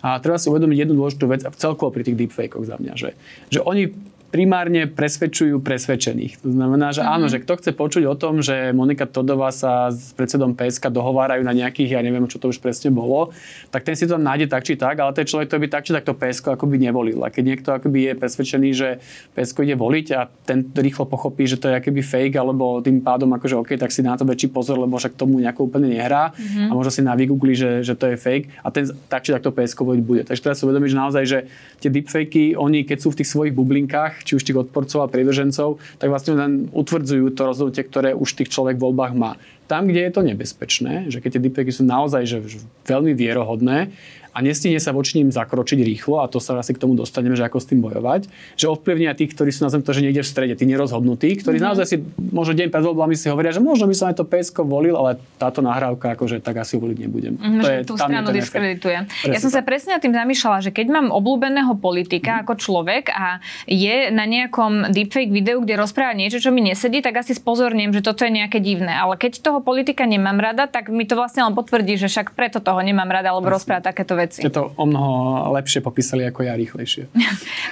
A 0.00 0.16
treba 0.24 0.40
si 0.40 0.48
uvedomiť 0.48 0.88
jednu 0.88 0.94
dôležitú 0.96 1.24
vec 1.28 1.44
celkovo 1.60 1.92
pri 1.92 2.08
tých 2.08 2.16
deepfakeoch 2.16 2.64
za 2.64 2.80
mňa, 2.80 2.92
že, 2.96 3.10
že 3.52 3.60
oni 3.60 3.92
primárne 4.36 4.84
presvedčujú 4.84 5.64
presvedčených. 5.64 6.44
To 6.44 6.52
znamená, 6.52 6.92
že 6.92 7.00
áno, 7.00 7.24
mhm. 7.24 7.32
že 7.32 7.38
kto 7.40 7.52
chce 7.56 7.70
počuť 7.72 8.04
o 8.04 8.12
tom, 8.20 8.44
že 8.44 8.76
Monika 8.76 9.08
Todová 9.08 9.48
sa 9.48 9.88
s 9.88 10.12
predsedom 10.12 10.52
PSK 10.52 10.92
dohovárajú 10.92 11.40
na 11.40 11.56
nejakých, 11.56 11.96
ja 11.96 12.04
neviem, 12.04 12.28
čo 12.28 12.36
to 12.36 12.52
už 12.52 12.60
presne 12.60 12.92
bolo, 12.92 13.32
tak 13.72 13.88
ten 13.88 13.96
si 13.96 14.04
to 14.04 14.20
tam 14.20 14.28
nájde 14.28 14.52
tak 14.52 14.68
či 14.68 14.76
tak, 14.76 15.00
ale 15.00 15.16
ten 15.16 15.24
človek, 15.24 15.48
ktorý 15.48 15.60
by 15.64 15.68
tak 15.72 15.82
či 15.88 15.96
tak 15.96 16.04
to 16.04 16.12
PSK 16.12 16.60
akoby 16.60 16.76
nevolil. 16.76 17.24
A 17.24 17.32
keď 17.32 17.44
niekto 17.48 17.68
akoby 17.72 18.12
je 18.12 18.12
presvedčený, 18.12 18.68
že 18.76 18.88
PSK 19.32 19.56
ide 19.64 19.76
voliť 19.80 20.06
a 20.12 20.28
ten 20.28 20.68
rýchlo 20.68 21.08
pochopí, 21.08 21.48
že 21.48 21.56
to 21.56 21.72
je 21.72 21.80
akoby 21.80 22.04
fake, 22.04 22.36
alebo 22.36 22.84
tým 22.84 23.00
pádom 23.00 23.32
akože 23.32 23.56
OK, 23.56 23.70
tak 23.80 23.88
si 23.88 24.04
na 24.04 24.20
to 24.20 24.28
väčší 24.28 24.52
pozor, 24.52 24.76
lebo 24.76 25.00
však 25.00 25.16
tomu 25.16 25.40
nejako 25.40 25.72
úplne 25.72 25.96
nehrá 25.96 26.36
mm-hmm. 26.36 26.68
a 26.68 26.72
možno 26.76 26.92
si 26.92 27.00
na 27.00 27.16
vygoogli, 27.16 27.56
že, 27.56 27.80
že 27.80 27.96
to 27.96 28.12
je 28.12 28.20
fake 28.20 28.52
a 28.60 28.68
ten 28.68 28.84
tak 29.08 29.24
či 29.24 29.32
tak 29.32 29.40
to 29.40 29.48
PSK 29.48 29.80
voliť 29.80 30.02
bude. 30.04 30.22
Takže 30.28 30.44
teraz 30.44 30.60
si 30.60 30.68
uvedomíš 30.68 30.92
naozaj, 30.92 31.24
že 31.24 31.38
tie 31.80 31.88
deepfakey, 31.88 32.52
oni 32.52 32.84
keď 32.84 32.98
sú 33.00 33.08
v 33.14 33.24
tých 33.24 33.30
svojich 33.32 33.54
bublinkách, 33.54 34.25
či 34.26 34.34
už 34.34 34.42
tých 34.42 34.58
odporcov 34.58 35.06
a 35.06 35.08
privržencov, 35.08 35.78
tak 36.02 36.10
vlastne 36.10 36.34
len 36.34 36.52
utvrdzujú 36.74 37.30
to 37.32 37.42
rozhodnutie, 37.46 37.86
ktoré 37.86 38.10
už 38.12 38.42
tých 38.42 38.50
človek 38.50 38.74
v 38.74 38.84
voľbách 38.90 39.14
má. 39.14 39.38
Tam, 39.66 39.90
kde 39.90 40.06
je 40.06 40.12
to 40.14 40.22
nebezpečné, 40.22 41.10
že 41.10 41.18
keď 41.18 41.38
tie 41.38 41.42
deepfaky 41.42 41.70
sú 41.74 41.82
naozaj 41.82 42.22
že 42.26 42.38
veľmi 42.86 43.12
vierohodné 43.18 43.90
a 44.36 44.44
nestihne 44.44 44.76
sa 44.76 44.92
voči 44.92 45.16
ním 45.16 45.32
zakročiť 45.32 45.80
rýchlo, 45.80 46.20
a 46.20 46.28
to 46.28 46.44
sa 46.44 46.60
asi 46.60 46.76
k 46.76 46.82
tomu 46.84 46.92
dostaneme, 46.92 47.32
že 47.32 47.48
ako 47.48 47.56
s 47.56 47.72
tým 47.72 47.80
bojovať, 47.80 48.28
že 48.60 48.68
ovplyvnia 48.68 49.16
tých, 49.16 49.32
ktorí 49.32 49.48
sú 49.48 49.64
na 49.64 49.72
to, 49.72 49.96
že 49.96 50.04
niekde 50.04 50.20
v 50.20 50.28
strede, 50.28 50.52
tí 50.60 50.68
nerozhodnutí, 50.68 51.40
ktorí 51.40 51.56
mm-hmm. 51.56 51.68
naozaj 51.72 51.86
si 51.88 51.96
možno 52.20 52.52
deň 52.52 52.68
pred 52.68 52.84
voľbami 52.84 53.16
si 53.16 53.32
hovoria, 53.32 53.56
že 53.56 53.64
možno 53.64 53.88
by 53.88 53.96
som 53.96 54.12
aj 54.12 54.20
to 54.20 54.28
PSK 54.28 54.60
volil, 54.68 55.00
ale 55.00 55.16
táto 55.40 55.64
nahrávka, 55.64 56.12
akože 56.12 56.44
tak 56.44 56.60
asi 56.60 56.76
voliť 56.76 56.96
nebudem. 57.00 57.40
Mm, 57.40 57.60
to 57.64 57.68
je, 57.72 57.78
tú 57.88 57.94
stranu 57.96 58.28
diskredituje. 58.28 59.08
Ja 59.24 59.40
som 59.40 59.48
sa 59.48 59.64
presne 59.64 59.96
nad 59.96 60.04
tým 60.04 60.12
zamýšľala, 60.12 60.68
že 60.68 60.70
keď 60.76 60.86
mám 60.92 61.06
obľúbeného 61.16 61.72
politika 61.80 62.36
mm. 62.36 62.40
ako 62.44 62.52
človek 62.60 63.08
a 63.16 63.40
je 63.64 64.12
na 64.12 64.28
nejakom 64.28 64.92
deepfake 64.92 65.32
videu, 65.32 65.64
kde 65.64 65.80
rozpráva 65.80 66.12
niečo, 66.12 66.44
čo 66.44 66.52
mi 66.52 66.60
nesedí, 66.60 67.00
tak 67.00 67.24
asi 67.24 67.32
spozorním, 67.32 67.96
že 67.96 68.04
toto 68.04 68.28
je 68.28 68.36
nejaké 68.36 68.60
divné. 68.60 68.92
Ale 68.92 69.16
keď 69.16 69.40
toho 69.40 69.55
politika 69.64 70.04
nemám 70.04 70.36
rada, 70.36 70.68
tak 70.68 70.92
mi 70.92 71.08
to 71.08 71.16
vlastne 71.16 71.42
len 71.42 71.56
potvrdí, 71.56 71.96
že 71.96 72.12
však 72.12 72.36
preto 72.36 72.60
toho 72.60 72.78
nemám 72.84 73.08
rada, 73.08 73.32
alebo 73.32 73.48
rozpráva 73.48 73.80
takéto 73.80 74.12
veci 74.14 74.26
veci. 74.26 74.42
Ste 74.42 74.50
to 74.52 74.74
o 74.74 74.84
mnoho 74.84 75.48
lepšie 75.54 75.80
popísali 75.80 76.26
ako 76.26 76.42
ja 76.42 76.54
rýchlejšie. 76.58 77.06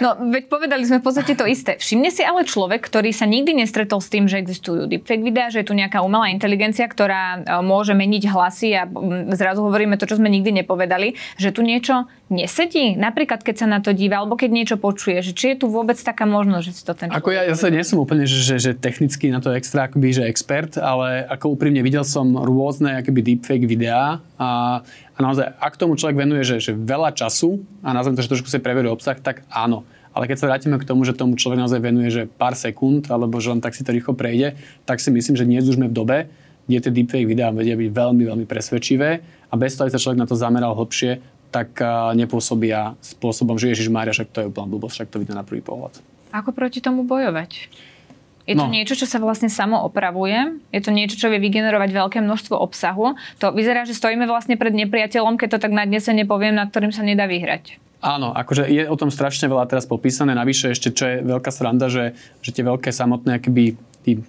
No, 0.03 0.19
veď 0.19 0.51
povedali 0.51 0.83
sme 0.83 0.99
v 0.99 1.07
podstate 1.07 1.39
to 1.39 1.47
isté. 1.47 1.79
Všimne 1.79 2.11
si 2.11 2.27
ale 2.27 2.43
človek, 2.43 2.83
ktorý 2.83 3.15
sa 3.15 3.31
nikdy 3.31 3.63
nestretol 3.63 4.03
s 4.03 4.11
tým, 4.11 4.27
že 4.27 4.43
existujú 4.43 4.91
deepfake 4.91 5.23
videá, 5.23 5.55
že 5.55 5.63
je 5.63 5.71
tu 5.71 5.75
nejaká 5.79 6.03
umelá 6.03 6.35
inteligencia, 6.35 6.91
ktorá 6.91 7.39
e, 7.39 7.63
môže 7.63 7.95
meniť 7.95 8.23
hlasy 8.27 8.75
a 8.75 8.91
zrazu 9.39 9.63
hovoríme 9.63 9.95
to, 9.95 10.11
čo 10.11 10.19
sme 10.19 10.27
nikdy 10.27 10.51
nepovedali, 10.51 11.15
že 11.39 11.55
tu 11.55 11.63
niečo 11.63 12.11
nesedí? 12.27 12.99
Napríklad, 12.99 13.47
keď 13.47 13.55
sa 13.65 13.67
na 13.71 13.79
to 13.79 13.95
díva, 13.95 14.19
alebo 14.19 14.35
keď 14.35 14.51
niečo 14.51 14.77
počuje, 14.83 15.23
že 15.23 15.31
či 15.31 15.55
je 15.55 15.63
tu 15.63 15.67
vôbec 15.71 15.97
taká 15.97 16.27
možnosť, 16.27 16.65
že 16.67 16.73
si 16.75 16.83
to 16.83 16.93
ten 16.99 17.09
Ako 17.15 17.31
ja, 17.31 17.47
ja 17.47 17.55
sa 17.55 17.71
nie 17.71 17.81
som 17.87 18.03
úplne, 18.03 18.27
že, 18.27 18.43
že, 18.43 18.57
že 18.59 18.71
technicky 18.75 19.31
na 19.31 19.39
to 19.39 19.55
extra 19.55 19.87
akoby, 19.87 20.11
že 20.11 20.27
expert, 20.27 20.75
ale 20.75 21.23
ako 21.31 21.55
úprimne 21.55 21.74
videl 21.81 22.05
som 22.05 22.37
rôzne 22.37 23.03
akoby 23.03 23.35
deepfake 23.35 23.67
videá 23.67 24.21
a 24.37 24.83
a 25.15 25.19
naozaj, 25.23 25.47
ak 25.63 25.79
tomu 25.79 25.95
človek 25.95 26.19
venuje, 26.19 26.43
že, 26.43 26.59
že 26.59 26.73
veľa 26.75 27.15
času 27.15 27.63
a 27.87 27.95
nazvem 27.95 28.19
to, 28.19 28.27
že 28.27 28.31
trošku 28.35 28.51
si 28.51 28.59
preveruje 28.59 28.91
obsah, 28.91 29.15
tak 29.15 29.47
áno. 29.47 29.87
Ale 30.11 30.27
keď 30.27 30.37
sa 30.43 30.47
vrátime 30.51 30.75
k 30.79 30.87
tomu, 30.87 31.07
že 31.07 31.15
tomu 31.15 31.39
človek 31.39 31.59
naozaj 31.59 31.79
venuje, 31.79 32.11
že 32.11 32.23
pár 32.27 32.59
sekúnd, 32.59 33.07
alebo 33.11 33.39
že 33.39 33.55
len 33.55 33.63
tak 33.63 33.79
si 33.79 33.87
to 33.87 33.95
rýchlo 33.95 34.15
prejde, 34.15 34.59
tak 34.83 34.99
si 34.99 35.15
myslím, 35.15 35.39
že 35.39 35.47
dnes 35.47 35.67
už 35.71 35.79
sme 35.79 35.87
v 35.87 35.95
dobe, 35.95 36.19
kde 36.67 36.79
tie 36.83 36.91
deepfake 36.91 37.31
videá 37.31 37.55
vedia 37.55 37.79
byť 37.79 37.91
veľmi, 37.95 38.23
veľmi 38.27 38.47
presvedčivé 38.47 39.23
a 39.51 39.55
bez 39.55 39.79
toho, 39.79 39.87
aby 39.87 39.95
sa 39.95 40.03
človek 40.03 40.19
na 40.19 40.27
to 40.27 40.35
zameral 40.35 40.75
hlbšie, 40.75 41.23
tak 41.55 41.79
nepôsobia 42.19 42.99
spôsobom, 42.99 43.55
že 43.55 43.71
Ježiš 43.71 43.95
Mária, 43.95 44.11
však 44.11 44.35
to 44.35 44.39
je 44.43 44.51
úplná 44.51 44.67
blbosť, 44.67 44.95
však 44.99 45.11
to 45.15 45.21
vidno 45.23 45.39
na 45.39 45.47
prvý 45.47 45.63
pohľad. 45.63 45.95
Ako 46.35 46.51
proti 46.51 46.83
tomu 46.83 47.07
bojovať? 47.07 47.71
Je 48.45 48.53
to 48.53 48.69
no. 48.69 48.73
niečo, 48.73 48.93
čo 48.93 49.09
sa 49.09 49.17
vlastne 49.17 49.49
samo 49.49 49.81
opravuje. 49.89 50.61
Je 50.69 50.81
to 50.85 50.93
niečo, 50.93 51.17
čo 51.17 51.33
vie 51.33 51.41
vygenerovať 51.41 51.91
veľké 51.97 52.19
množstvo 52.21 52.61
obsahu. 52.61 53.17
To 53.41 53.57
vyzerá, 53.57 53.89
že 53.89 53.97
stojíme 53.97 54.29
vlastne 54.29 54.61
pred 54.61 54.77
nepriateľom, 54.77 55.41
keď 55.41 55.57
to 55.57 55.59
tak 55.65 55.73
nadnesene 55.73 56.29
poviem, 56.29 56.61
nad 56.61 56.69
ktorým 56.69 56.93
sa 56.93 57.01
nedá 57.01 57.25
vyhrať. 57.25 57.81
Áno, 58.05 58.37
akože 58.37 58.69
je 58.69 58.85
o 58.85 58.97
tom 59.01 59.09
strašne 59.09 59.49
veľa 59.49 59.65
teraz 59.65 59.89
popísané. 59.89 60.37
Navyše 60.37 60.77
ešte, 60.77 60.93
čo 60.93 61.09
je 61.09 61.17
veľká 61.25 61.49
sranda, 61.49 61.89
že, 61.89 62.13
že 62.45 62.53
tie 62.53 62.61
veľké 62.61 62.93
samotné 62.93 63.41
akoby 63.41 63.81
tí 64.05 64.21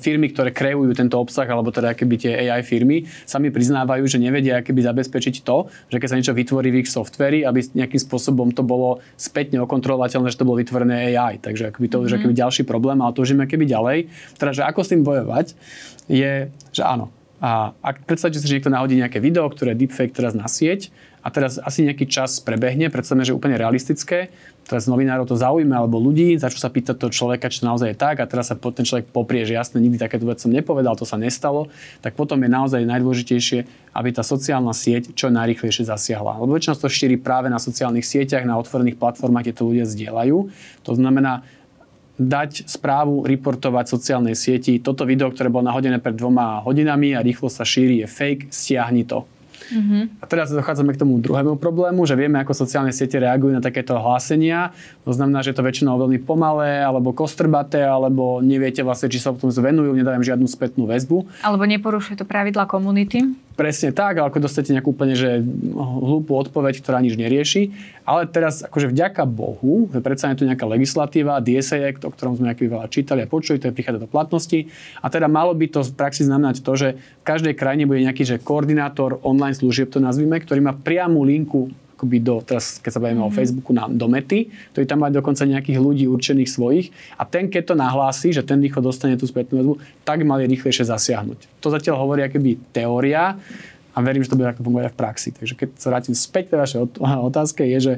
firmy, 0.00 0.32
ktoré 0.32 0.50
kreujú 0.50 0.96
tento 0.96 1.20
obsah, 1.20 1.44
alebo 1.44 1.68
teda 1.68 1.92
akéby 1.92 2.16
tie 2.16 2.32
AI 2.48 2.64
firmy, 2.64 3.04
sami 3.28 3.52
priznávajú, 3.52 4.08
že 4.08 4.16
nevedia 4.16 4.64
akéby 4.64 4.80
zabezpečiť 4.80 5.44
to, 5.44 5.68
že 5.92 6.00
keď 6.00 6.08
sa 6.08 6.16
niečo 6.16 6.34
vytvorí 6.34 6.72
v 6.72 6.80
ich 6.82 6.88
softveri, 6.88 7.44
aby 7.44 7.60
nejakým 7.76 8.00
spôsobom 8.00 8.50
to 8.56 8.64
bolo 8.64 9.04
spätne 9.20 9.60
okontrolovateľné, 9.60 10.32
že 10.32 10.40
to 10.40 10.48
bolo 10.48 10.60
vytvorené 10.60 11.12
AI. 11.12 11.36
Takže 11.42 11.70
akoby 11.74 11.86
to 11.92 12.02
už 12.04 12.16
akoby 12.16 12.34
ďalší 12.34 12.62
problém, 12.64 12.98
ale 13.04 13.12
to 13.12 13.22
už 13.22 13.36
ideme 13.36 13.44
akoby 13.44 13.66
ďalej. 13.68 13.98
Teda, 14.40 14.50
že 14.56 14.62
ako 14.64 14.80
s 14.80 14.90
tým 14.90 15.02
bojovať, 15.04 15.46
je, 16.08 16.48
že 16.72 16.82
áno. 16.82 17.12
A 17.38 17.70
ak 17.86 18.02
predstavte 18.02 18.34
si, 18.34 18.50
že 18.50 18.58
niekto 18.58 18.74
nahodí 18.74 18.98
nejaké 18.98 19.22
video, 19.22 19.46
ktoré 19.46 19.78
je 19.78 19.86
deepfake 19.86 20.10
teraz 20.10 20.34
na 20.34 20.50
sieť, 20.50 20.90
a 21.22 21.28
teraz 21.34 21.60
asi 21.60 21.84
nejaký 21.84 22.06
čas 22.08 22.40
prebehne, 22.40 22.88
predstavme, 22.88 23.26
že 23.26 23.36
úplne 23.36 23.58
realistické, 23.58 24.32
teraz 24.68 24.84
novinárov 24.84 25.24
to 25.24 25.40
zaujíma, 25.40 25.80
alebo 25.80 25.96
ľudí, 25.96 26.36
začnú 26.36 26.60
sa 26.60 26.68
pýtať 26.68 27.00
toho 27.00 27.08
človeka, 27.08 27.48
či 27.48 27.64
to 27.64 27.72
naozaj 27.72 27.88
je 27.90 27.96
tak 27.96 28.20
a 28.20 28.28
teraz 28.28 28.52
sa 28.52 28.54
ten 28.54 28.84
človek 28.84 29.08
poprie, 29.08 29.48
že 29.48 29.56
jasne, 29.56 29.80
nikdy 29.80 29.96
takéto 29.96 30.28
vec 30.28 30.36
som 30.36 30.52
nepovedal, 30.52 30.92
to 30.92 31.08
sa 31.08 31.16
nestalo, 31.16 31.72
tak 32.04 32.12
potom 32.12 32.36
je 32.44 32.52
naozaj 32.52 32.84
najdôležitejšie, 32.84 33.58
aby 33.96 34.08
tá 34.12 34.20
sociálna 34.20 34.76
sieť 34.76 35.16
čo 35.16 35.32
najrychlejšie 35.32 35.88
zasiahla. 35.88 36.36
Lebo 36.36 36.52
väčšinou 36.52 36.76
to 36.76 36.92
šíri 36.92 37.16
práve 37.16 37.48
na 37.48 37.56
sociálnych 37.56 38.04
sieťach, 38.04 38.44
na 38.44 38.60
otvorených 38.60 39.00
platformách, 39.00 39.48
kde 39.48 39.56
to 39.56 39.64
ľudia 39.64 39.86
zdieľajú. 39.88 40.36
To 40.84 40.92
znamená, 40.92 41.48
dať 42.18 42.66
správu, 42.66 43.22
reportovať 43.24 43.88
sociálnej 43.88 44.34
sieti. 44.34 44.82
Toto 44.82 45.06
video, 45.06 45.30
ktoré 45.30 45.48
bolo 45.48 45.70
nahodené 45.70 46.02
pred 46.02 46.18
dvoma 46.18 46.60
hodinami 46.66 47.14
a 47.14 47.22
rýchlo 47.22 47.46
sa 47.46 47.62
šíri, 47.62 48.02
je 48.04 48.08
fake, 48.10 48.50
stiahni 48.50 49.06
to 49.06 49.24
Mm-hmm. 49.68 50.02
A 50.20 50.24
teraz 50.24 50.48
dochádzame 50.50 50.96
k 50.96 51.00
tomu 51.04 51.20
druhému 51.20 51.60
problému, 51.60 52.04
že 52.08 52.16
vieme, 52.16 52.40
ako 52.40 52.56
sociálne 52.56 52.92
siete 52.92 53.20
reagujú 53.20 53.52
na 53.52 53.62
takéto 53.62 53.96
hlásenia. 53.96 54.72
To 55.04 55.12
znamená, 55.12 55.44
že 55.44 55.52
je 55.52 55.56
to 55.60 55.66
väčšinou 55.66 56.00
veľmi 56.00 56.20
pomalé, 56.24 56.80
alebo 56.80 57.12
kostrbaté, 57.12 57.84
alebo 57.84 58.40
neviete 58.40 58.80
vlastne, 58.80 59.12
či 59.12 59.20
sa 59.20 59.32
potom 59.36 59.52
zvenujú, 59.52 59.92
nedajú 59.92 60.20
žiadnu 60.24 60.48
spätnú 60.48 60.88
väzbu. 60.88 61.44
Alebo 61.44 61.64
neporušuje 61.68 62.20
to 62.20 62.24
pravidla 62.24 62.64
komunity. 62.64 63.24
Presne 63.58 63.90
tak, 63.90 64.22
ale 64.22 64.30
ako 64.30 64.46
dostate 64.46 64.70
nejakú 64.70 64.94
úplne 64.94 65.18
že 65.18 65.42
hlúpu 65.74 66.30
odpoveď, 66.30 66.78
ktorá 66.78 67.02
nič 67.02 67.18
nerieši. 67.18 67.74
Ale 68.06 68.30
teraz 68.30 68.62
akože 68.62 68.86
vďaka 68.94 69.26
Bohu, 69.26 69.90
že 69.90 69.98
predsa 69.98 70.30
je 70.30 70.38
tu 70.38 70.44
nejaká 70.46 70.62
legislatíva, 70.62 71.42
DSA 71.42 71.90
Act, 71.90 72.06
o 72.06 72.14
ktorom 72.14 72.38
sme 72.38 72.54
nejaký 72.54 72.70
veľa 72.70 72.86
čítali 72.86 73.26
a 73.26 73.28
počuli, 73.28 73.58
to 73.58 73.66
je 73.66 73.74
prichádza 73.74 74.06
do 74.06 74.08
platnosti. 74.08 74.70
A 75.02 75.10
teda 75.10 75.26
malo 75.26 75.50
by 75.58 75.66
to 75.74 75.82
v 75.82 75.90
praxi 75.90 76.22
znamenať 76.22 76.62
to, 76.62 76.72
že 76.78 76.88
v 77.02 77.24
každej 77.26 77.58
krajine 77.58 77.90
bude 77.90 77.98
nejaký 77.98 78.22
že 78.22 78.38
koordinátor 78.38 79.18
online 79.26 79.57
služieb, 79.58 79.90
to 79.90 79.98
nazvime, 79.98 80.38
ktorý 80.38 80.62
má 80.62 80.72
priamu 80.72 81.26
linku 81.26 81.68
akoby 81.98 82.22
do, 82.22 82.38
teraz 82.46 82.78
keď 82.78 82.90
sa 82.94 83.00
bavíme 83.02 83.18
mm-hmm. 83.18 83.26
o 83.26 83.34
mhm. 83.34 83.38
Facebooku, 83.42 83.70
na, 83.74 83.90
do 83.90 84.06
mety, 84.06 84.54
ktorý 84.70 84.84
tam 84.86 85.02
má 85.02 85.10
dokonca 85.10 85.42
nejakých 85.42 85.78
ľudí 85.82 86.06
určených 86.06 86.46
svojich 86.46 86.86
a 87.18 87.26
ten, 87.26 87.50
keď 87.50 87.62
to 87.66 87.74
nahlási, 87.74 88.30
že 88.30 88.46
ten 88.46 88.62
rýchlo 88.62 88.86
dostane 88.86 89.18
tú 89.18 89.26
spätnú 89.26 89.58
väzbu, 89.58 89.74
tak 90.06 90.22
mali 90.22 90.46
rýchlejšie 90.46 90.86
zasiahnuť. 90.86 91.58
To 91.58 91.74
zatiaľ 91.74 91.98
hovorí 91.98 92.22
akoby 92.22 92.70
teória 92.70 93.34
a 93.90 93.98
verím, 93.98 94.22
že 94.22 94.30
to 94.30 94.38
bude 94.38 94.54
ako 94.54 94.62
fungovať 94.62 94.94
v 94.94 94.96
praxi. 94.96 95.28
Takže 95.34 95.54
keď 95.58 95.68
sa 95.74 95.90
vrátim 95.90 96.14
späť 96.14 96.54
k 96.54 96.62
vašej 96.62 96.78
otázke, 97.34 97.66
je, 97.66 97.78
že 97.82 97.92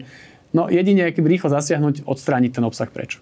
no 0.56 0.72
jedine, 0.72 1.12
keby 1.12 1.36
rýchlo 1.36 1.52
zasiahnuť, 1.52 2.08
odstrániť 2.08 2.56
ten 2.56 2.64
obsah 2.64 2.88
preč. 2.88 3.20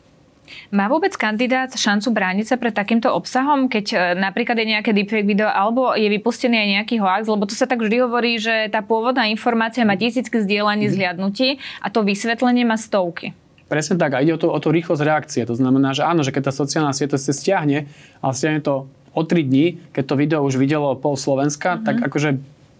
Má 0.74 0.86
vôbec 0.86 1.14
kandidát 1.14 1.72
šancu 1.72 2.12
brániť 2.12 2.46
sa 2.52 2.56
pred 2.60 2.74
takýmto 2.74 3.08
obsahom, 3.10 3.66
keď 3.66 3.86
e, 3.92 3.96
napríklad 4.18 4.56
je 4.58 4.66
nejaké 4.66 4.90
deepfake 4.92 5.28
video 5.28 5.48
alebo 5.48 5.96
je 5.96 6.08
vypustený 6.08 6.56
aj 6.58 6.68
nejaký 6.80 6.96
hoax, 7.00 7.28
lebo 7.28 7.44
to 7.48 7.54
sa 7.56 7.64
tak 7.64 7.80
vždy 7.80 8.04
hovorí, 8.04 8.36
že 8.36 8.68
tá 8.68 8.84
pôvodná 8.84 9.28
informácia 9.28 9.86
má 9.86 9.94
tisícky 9.96 10.40
zdieľaní, 10.42 10.88
mm. 10.88 10.92
zliadnutí 10.94 11.48
a 11.80 11.88
to 11.88 12.04
vysvetlenie 12.04 12.68
má 12.68 12.76
stovky. 12.76 13.32
Presne 13.68 14.00
tak. 14.00 14.16
A 14.16 14.24
ide 14.24 14.32
o 14.32 14.40
to, 14.40 14.48
o 14.48 14.58
to 14.58 14.72
rýchlosť 14.72 15.04
reakcie. 15.04 15.42
To 15.44 15.52
znamená, 15.52 15.92
že 15.92 16.00
áno, 16.00 16.24
že 16.24 16.32
keď 16.32 16.48
tá 16.48 16.52
sociálna 16.56 16.96
sieť 16.96 17.20
sa 17.20 17.36
stiahne, 17.36 17.84
ale 18.24 18.32
stiahne 18.32 18.64
to 18.64 18.88
o 19.12 19.22
3 19.22 19.44
dní, 19.44 19.92
keď 19.92 20.04
to 20.08 20.14
video 20.16 20.40
už 20.40 20.56
videlo 20.56 20.96
pol 20.96 21.20
Slovenska, 21.20 21.76
mm-hmm. 21.76 21.84
tak 21.84 21.96
akože 22.00 22.30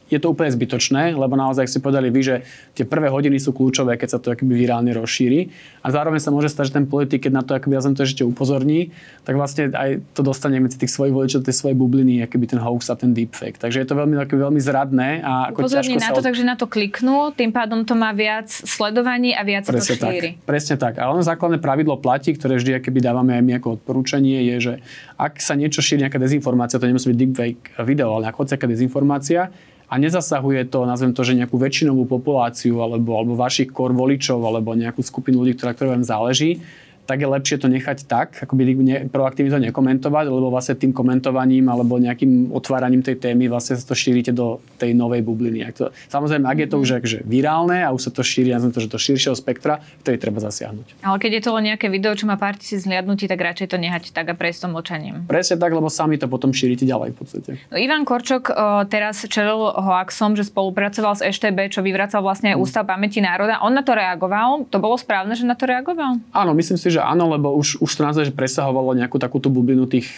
je 0.08 0.18
to 0.18 0.32
úplne 0.32 0.48
zbytočné, 0.48 1.12
lebo 1.12 1.36
naozaj 1.36 1.68
si 1.68 1.78
povedali 1.84 2.08
vy, 2.08 2.20
že 2.24 2.36
tie 2.72 2.88
prvé 2.88 3.12
hodiny 3.12 3.36
sú 3.36 3.52
kľúčové, 3.52 4.00
keď 4.00 4.08
sa 4.08 4.18
to 4.18 4.32
akoby 4.32 4.56
virálne 4.56 4.92
rozšíri. 4.96 5.52
A 5.84 5.92
zároveň 5.92 6.20
sa 6.20 6.32
môže 6.32 6.48
stať, 6.48 6.72
že 6.72 6.82
ten 6.82 6.86
politik, 6.88 7.28
keď 7.28 7.32
na 7.32 7.42
to 7.44 7.52
akoby 7.52 7.76
ja 7.76 7.84
to 7.84 8.02
ešte 8.04 8.24
upozorní, 8.24 8.90
tak 9.28 9.36
vlastne 9.36 9.68
aj 9.72 10.00
to 10.16 10.24
dostane 10.24 10.56
medzi 10.58 10.80
tých 10.80 10.92
svojich 10.92 11.12
voličov, 11.12 11.44
tej 11.44 11.56
svojej 11.56 11.76
bubliny, 11.76 12.24
akoby 12.24 12.44
ten 12.48 12.60
hoax 12.60 12.88
a 12.88 12.96
ten 12.96 13.12
deepfake. 13.12 13.60
Takže 13.60 13.84
je 13.84 13.86
to 13.86 13.94
veľmi, 13.94 14.16
akoby, 14.18 14.40
veľmi 14.48 14.60
zradné. 14.60 15.20
A 15.20 15.52
ako 15.52 15.68
Upozorní 15.68 16.00
na 16.00 16.10
to, 16.10 16.20
od... 16.20 16.24
takže 16.24 16.44
na 16.44 16.56
to 16.56 16.66
kliknú, 16.66 17.30
tým 17.36 17.52
pádom 17.52 17.84
to 17.84 17.92
má 17.92 18.16
viac 18.16 18.48
sledovaní 18.48 19.36
a 19.36 19.44
viac 19.44 19.68
Presne 19.68 20.00
to 20.00 20.08
šíri. 20.08 20.30
Tak. 20.40 20.48
Presne 20.48 20.74
tak. 20.80 20.94
Ale 20.96 21.12
ono 21.12 21.24
základné 21.24 21.60
pravidlo 21.60 22.00
platí, 22.00 22.32
ktoré 22.32 22.56
vždy 22.56 22.80
akoby 22.80 22.98
dávame 23.04 23.36
aj 23.36 23.42
my 23.44 23.52
ako 23.60 23.68
odporúčanie, 23.76 24.40
je, 24.54 24.56
že 24.58 24.74
ak 25.20 25.42
sa 25.42 25.52
niečo 25.52 25.84
šíri, 25.84 26.06
nejaká 26.06 26.16
dezinformácia, 26.16 26.80
to 26.80 26.88
nemusí 26.88 27.10
byť 27.12 27.18
deepfake 27.18 27.62
video, 27.84 28.16
ale 28.16 28.30
nejaká 28.30 28.66
dezinformácia, 28.70 29.50
a 29.88 29.94
nezasahuje 29.96 30.68
to, 30.68 30.84
nazvem 30.84 31.16
to, 31.16 31.24
že 31.24 31.32
nejakú 31.32 31.56
väčšinovú 31.56 32.04
populáciu 32.04 32.84
alebo, 32.84 33.16
alebo 33.16 33.32
vašich 33.40 33.72
kor 33.72 33.96
voličov 33.96 34.36
alebo 34.44 34.76
nejakú 34.76 35.00
skupinu 35.00 35.40
ľudí, 35.40 35.56
ktorá, 35.56 35.72
ktorá 35.72 35.96
vám 35.96 36.04
záleží, 36.04 36.60
tak 37.08 37.24
je 37.24 37.28
lepšie 37.32 37.56
to 37.56 37.72
nechať 37.72 38.04
tak, 38.04 38.36
ako 38.44 38.52
by 38.52 38.62
ne, 38.84 39.08
proaktívne 39.08 39.48
to 39.48 39.56
nekomentovať, 39.64 40.28
lebo 40.28 40.52
vlastne 40.52 40.76
tým 40.76 40.92
komentovaním 40.92 41.72
alebo 41.72 41.96
nejakým 41.96 42.52
otváraním 42.52 43.00
tej 43.00 43.16
témy 43.16 43.48
vlastne 43.48 43.80
sa 43.80 43.88
to 43.88 43.96
šírite 43.96 44.36
do 44.36 44.60
tej 44.76 44.92
novej 44.92 45.24
bubliny. 45.24 45.64
Ak 45.64 45.74
to, 45.80 45.88
samozrejme, 46.12 46.44
ak 46.44 46.58
je 46.60 46.68
to 46.68 46.76
už 46.76 47.00
akože 47.00 47.18
virálne 47.24 47.80
a 47.80 47.88
už 47.96 48.08
sa 48.08 48.10
to 48.12 48.20
šíri, 48.20 48.52
nazvem 48.52 48.76
to, 48.76 48.84
že 48.84 48.92
do 48.92 49.00
širšieho 49.00 49.32
spektra, 49.32 49.80
to 50.04 50.12
je 50.12 50.20
treba 50.20 50.36
zasiahnuť. 50.44 51.00
Ale 51.00 51.16
keď 51.16 51.40
je 51.40 51.42
to 51.48 51.50
len 51.56 51.64
nejaké 51.72 51.88
video, 51.88 52.12
čo 52.12 52.28
má 52.28 52.36
pár 52.36 52.60
tisíc 52.60 52.84
zliadnutí, 52.84 53.24
tak 53.24 53.40
radšej 53.40 53.72
to 53.72 53.80
nehať 53.80 54.12
tak 54.12 54.28
a 54.28 54.36
prejsť 54.36 54.68
tom 54.68 54.76
očaním. 54.76 55.24
Presne 55.24 55.56
tak, 55.56 55.72
lebo 55.72 55.88
sami 55.88 56.20
to 56.20 56.28
potom 56.28 56.52
šírite 56.52 56.84
ďalej 56.84 57.16
v 57.16 57.16
podstate. 57.16 57.50
No, 57.72 57.80
Ivan 57.80 58.04
Korčok 58.04 58.52
o, 58.52 58.84
teraz 58.84 59.24
čelil 59.24 59.56
hoaxom, 59.56 60.36
že 60.36 60.44
spolupracoval 60.44 61.16
s 61.16 61.24
EŠTB, 61.24 61.72
čo 61.72 61.80
vyvracal 61.80 62.20
vlastne 62.20 62.52
mm. 62.52 62.60
Ústav 62.60 62.84
pamäti 62.84 63.24
národa. 63.24 63.64
On 63.64 63.72
na 63.72 63.80
to 63.80 63.96
reagoval. 63.96 64.68
To 64.68 64.76
bolo 64.76 65.00
správne, 65.00 65.32
že 65.32 65.48
na 65.48 65.56
to 65.56 65.64
reagoval? 65.64 66.20
Áno, 66.36 66.52
myslím 66.52 66.76
si, 66.76 66.92
že 66.92 66.97
že 66.98 67.06
áno, 67.06 67.30
lebo 67.30 67.54
už, 67.54 67.78
už 67.78 67.90
to 67.94 68.02
naozaj 68.02 68.34
presahovalo 68.34 68.98
nejakú 68.98 69.22
takúto 69.22 69.46
bublinu 69.46 69.86
tých 69.86 70.10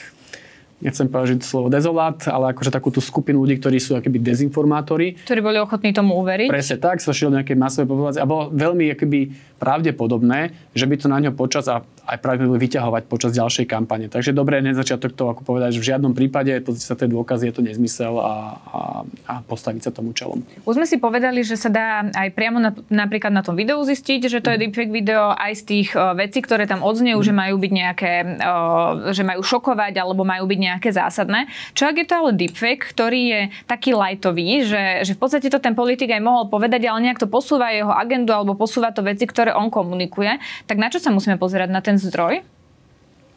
nechcem 0.80 1.12
povedať 1.12 1.44
slovo 1.44 1.68
dezolát, 1.68 2.16
ale 2.24 2.56
akože 2.56 2.72
takú 2.72 2.88
tú 2.88 3.04
skupinu 3.04 3.44
ľudí, 3.44 3.60
ktorí 3.60 3.76
sú 3.76 4.00
akoby 4.00 4.16
dezinformátori. 4.16 5.20
Ktorí 5.28 5.40
boli 5.44 5.60
ochotní 5.60 5.92
tomu 5.92 6.16
uveriť. 6.24 6.48
Presne 6.48 6.80
tak, 6.80 7.04
sa 7.04 7.12
šiel 7.12 7.36
nejaké 7.36 7.52
masové 7.52 7.84
populácie 7.84 8.24
a 8.24 8.24
bolo 8.24 8.48
veľmi 8.48 8.96
akoby 8.96 9.28
pravdepodobné, 9.60 10.56
že 10.72 10.88
by 10.88 10.94
to 10.96 11.06
na 11.12 11.20
ňo 11.20 11.36
počas 11.36 11.68
a 11.68 11.84
aj 12.06 12.18
práve 12.22 12.44
vyťahovať 12.44 13.02
počas 13.06 13.30
ďalšej 13.36 13.66
kampane. 13.68 14.06
Takže 14.08 14.32
dobre, 14.32 14.60
na 14.60 14.72
začiatok 14.76 15.12
to 15.14 15.30
ako 15.30 15.42
povedať, 15.44 15.76
že 15.76 15.80
v 15.82 15.88
žiadnom 15.94 16.12
prípade 16.16 16.52
to 16.64 16.74
sa 16.76 16.96
tie 16.96 17.08
dôkazy 17.08 17.50
je 17.50 17.54
to 17.54 17.62
nezmysel 17.64 18.18
a, 18.20 18.56
a, 18.60 18.80
a 19.26 19.34
postaviť 19.44 19.88
sa 19.88 19.90
tomu 19.90 20.12
čelom. 20.12 20.42
Už 20.68 20.76
sme 20.76 20.86
si 20.86 21.00
povedali, 21.00 21.42
že 21.42 21.56
sa 21.56 21.72
dá 21.72 22.06
aj 22.12 22.28
priamo 22.36 22.58
na, 22.60 22.70
napríklad 22.90 23.32
na 23.32 23.42
tom 23.44 23.56
videu 23.56 23.80
zistiť, 23.80 24.30
že 24.30 24.38
to 24.44 24.52
je 24.54 24.60
deepfake 24.66 24.92
video 24.92 25.32
aj 25.34 25.52
z 25.60 25.62
tých 25.66 25.88
uh, 25.96 26.12
vecí, 26.14 26.44
ktoré 26.44 26.68
tam 26.68 26.84
odznejú, 26.84 27.18
mm. 27.20 27.26
že 27.26 27.32
majú 27.32 27.56
byť 27.58 27.72
nejaké, 27.72 28.12
uh, 28.38 29.10
že 29.14 29.22
majú 29.24 29.40
šokovať 29.42 29.94
alebo 29.96 30.22
majú 30.26 30.44
byť 30.46 30.58
nejaké 30.60 30.88
zásadné. 30.92 31.48
Čo 31.72 31.88
ak 31.90 31.96
je 31.98 32.06
to 32.06 32.14
ale 32.14 32.30
deepfake, 32.36 32.84
ktorý 32.84 33.20
je 33.26 33.40
taký 33.66 33.96
lightový, 33.96 34.66
že, 34.66 35.06
že 35.06 35.12
v 35.16 35.20
podstate 35.20 35.48
to 35.48 35.62
ten 35.62 35.74
politik 35.74 36.12
aj 36.12 36.22
mohol 36.22 36.46
povedať, 36.50 36.86
ale 36.86 37.02
nejak 37.08 37.22
to 37.22 37.28
posúva 37.30 37.72
jeho 37.72 37.90
agendu 37.90 38.30
alebo 38.34 38.54
posúva 38.54 38.92
to 38.92 39.02
veci, 39.02 39.24
ktoré 39.26 39.54
on 39.54 39.72
komunikuje, 39.72 40.38
tak 40.66 40.76
na 40.76 40.92
čo 40.92 40.98
sa 41.02 41.10
musíme 41.10 41.40
pozerať 41.40 41.68
na 41.70 41.80
ten 41.80 41.89
zdroj? 41.98 42.44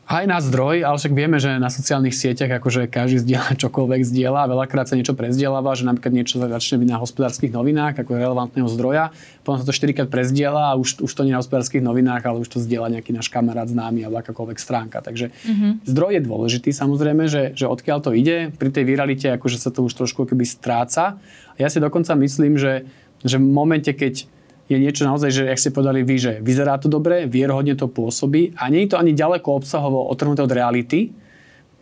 Aj 0.03 0.27
na 0.27 0.35
zdroj, 0.43 0.83
ale 0.83 0.99
však 0.99 1.15
vieme, 1.15 1.39
že 1.39 1.55
na 1.63 1.71
sociálnych 1.71 2.11
sieťach 2.11 2.59
akože 2.59 2.91
každý 2.91 3.23
zdieľa 3.23 3.55
čokoľvek 3.63 4.03
zdieľa 4.03 4.39
a 4.43 4.51
veľakrát 4.51 4.91
sa 4.91 4.99
niečo 4.99 5.15
prezdieľava, 5.15 5.71
že 5.79 5.87
napríklad 5.87 6.11
niečo 6.11 6.43
začne 6.43 6.83
byť 6.83 6.89
na 6.91 6.99
hospodárskych 6.99 7.55
novinách 7.55 8.03
ako 8.03 8.19
relevantného 8.19 8.67
zdroja, 8.67 9.15
potom 9.47 9.63
sa 9.63 9.65
to 9.65 9.71
4 9.71 9.95
krát 9.95 10.09
prezdieľa 10.11 10.75
a 10.75 10.77
už, 10.77 11.07
už 11.07 11.07
to 11.07 11.23
nie 11.23 11.31
na 11.31 11.39
hospodárskych 11.39 11.79
novinách, 11.79 12.19
ale 12.27 12.43
už 12.43 12.51
to 12.51 12.59
zdieľa 12.59 12.99
nejaký 12.99 13.15
náš 13.15 13.31
kamarát 13.31 13.71
známy 13.71 14.03
alebo 14.03 14.19
akákoľvek 14.19 14.59
stránka. 14.59 14.99
Takže 14.99 15.31
mm-hmm. 15.31 15.87
zdroj 15.87 16.11
je 16.19 16.21
dôležitý 16.27 16.69
samozrejme, 16.75 17.23
že, 17.31 17.55
že 17.55 17.63
odkiaľ 17.71 18.03
to 18.03 18.11
ide. 18.11 18.51
Pri 18.59 18.75
tej 18.75 18.83
viralite 18.83 19.31
akože 19.31 19.55
sa 19.55 19.71
to 19.71 19.87
už 19.87 19.95
trošku 19.95 20.27
keby 20.27 20.43
stráca. 20.43 21.15
Ja 21.55 21.71
si 21.71 21.79
dokonca 21.79 22.11
myslím, 22.19 22.59
že, 22.59 22.83
že 23.23 23.39
v 23.39 23.47
momente, 23.47 23.95
keď 23.95 24.27
je 24.71 24.77
niečo 24.79 25.03
naozaj, 25.03 25.29
že, 25.29 25.43
ak 25.51 25.59
ste 25.59 25.75
povedali 25.75 26.07
vy, 26.07 26.15
že 26.15 26.33
vyzerá 26.39 26.79
to 26.79 26.87
dobre, 26.87 27.27
vierhodne 27.27 27.75
to 27.75 27.91
pôsobí 27.91 28.55
a 28.55 28.71
nie 28.71 28.87
je 28.87 28.95
to 28.95 28.99
ani 28.99 29.11
ďaleko 29.11 29.59
obsahovo 29.59 30.07
otrhnuté 30.07 30.39
od 30.39 30.55
reality, 30.55 31.11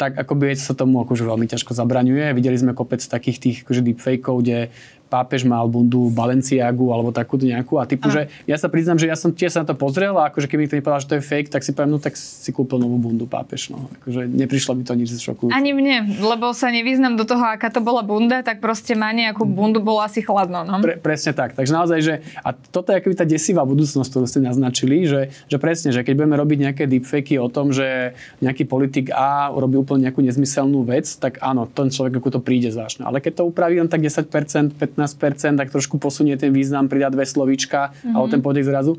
tak 0.01 0.17
akoby 0.17 0.57
sa 0.57 0.73
tomu 0.73 1.05
akože 1.05 1.21
veľmi 1.21 1.45
ťažko 1.45 1.77
zabraňuje. 1.77 2.33
Videli 2.33 2.57
sme 2.57 2.73
kopec 2.73 3.05
takých 3.05 3.37
tých 3.37 3.57
akože 3.61 3.85
deepfakeov, 3.85 4.41
kde 4.41 4.73
pápež 5.11 5.43
mal 5.43 5.67
bundu 5.67 6.07
Balenciagu 6.07 6.95
alebo 6.95 7.11
takúto 7.11 7.43
nejakú 7.43 7.75
a 7.75 7.83
typu, 7.83 8.07
že 8.07 8.31
ja 8.47 8.55
sa 8.55 8.71
priznám, 8.71 8.95
že 8.95 9.11
ja 9.11 9.19
som 9.19 9.35
tiež 9.35 9.51
sa 9.51 9.67
na 9.67 9.67
to 9.67 9.75
pozrel 9.75 10.15
a 10.15 10.31
akože 10.31 10.47
keby 10.47 10.71
mi 10.71 10.79
povedal, 10.79 11.03
že 11.03 11.09
to 11.11 11.15
je 11.19 11.23
fake, 11.27 11.51
tak 11.51 11.67
si 11.67 11.75
poviem, 11.75 11.91
no 11.91 11.99
tak 11.99 12.15
si 12.15 12.47
kúpil 12.55 12.79
novú 12.79 12.95
bundu 12.95 13.27
pápež. 13.27 13.75
No. 13.75 13.91
Akože 13.99 14.31
neprišlo 14.31 14.79
mi 14.79 14.87
to 14.87 14.95
nič 14.95 15.11
z 15.11 15.19
šoku. 15.19 15.51
Ani 15.51 15.75
mne, 15.75 16.15
lebo 16.23 16.55
sa 16.55 16.71
nevyznam 16.71 17.19
do 17.19 17.27
toho, 17.27 17.43
aká 17.43 17.67
to 17.67 17.83
bola 17.83 17.99
bunda, 18.07 18.39
tak 18.39 18.63
proste 18.63 18.95
má 18.95 19.11
nejakú 19.11 19.43
bundu, 19.43 19.83
bolo 19.83 19.99
asi 19.99 20.23
chladno. 20.23 20.63
No? 20.63 20.79
Pre, 20.79 20.95
presne 21.03 21.35
tak. 21.35 21.59
Takže 21.59 21.75
naozaj, 21.75 21.99
že 21.99 22.13
a 22.39 22.55
toto 22.55 22.95
je 22.95 23.03
akoby 23.03 23.15
tá 23.19 23.27
desivá 23.27 23.67
budúcnosť, 23.67 24.07
ktorú 24.07 24.25
ste 24.31 24.39
naznačili, 24.39 25.03
že, 25.03 25.35
že 25.51 25.57
presne, 25.59 25.91
že 25.91 26.07
keď 26.07 26.13
budeme 26.23 26.39
robiť 26.39 26.57
nejaké 26.71 26.83
deepfakey 26.87 27.35
o 27.35 27.51
tom, 27.51 27.75
že 27.75 28.15
nejaký 28.39 28.63
politik 28.63 29.11
A 29.11 29.51
urobí 29.51 29.75
úplne 29.75 30.07
nejakú 30.07 30.23
nezmyselnú 30.23 30.87
vec, 30.87 31.09
tak 31.19 31.43
áno, 31.43 31.67
ten 31.67 31.91
človek 31.91 32.23
ako 32.23 32.37
to 32.37 32.39
príde 32.39 32.71
zvláštne. 32.71 33.03
Ale 33.03 33.19
keď 33.19 33.41
to 33.41 33.49
upraví 33.49 33.81
len 33.81 33.91
tak 33.91 33.99
10%, 33.99 34.77
15 34.77 35.00
15%, 35.05 35.57
tak 35.57 35.73
trošku 35.73 35.97
posunie 35.97 36.37
ten 36.37 36.53
význam, 36.53 36.85
pridá 36.85 37.09
dve 37.09 37.25
slovíčka 37.25 37.91
mm-hmm. 37.91 38.13
alebo 38.13 38.27
ten 38.29 38.41
podek 38.41 38.65
zrazu, 38.65 38.97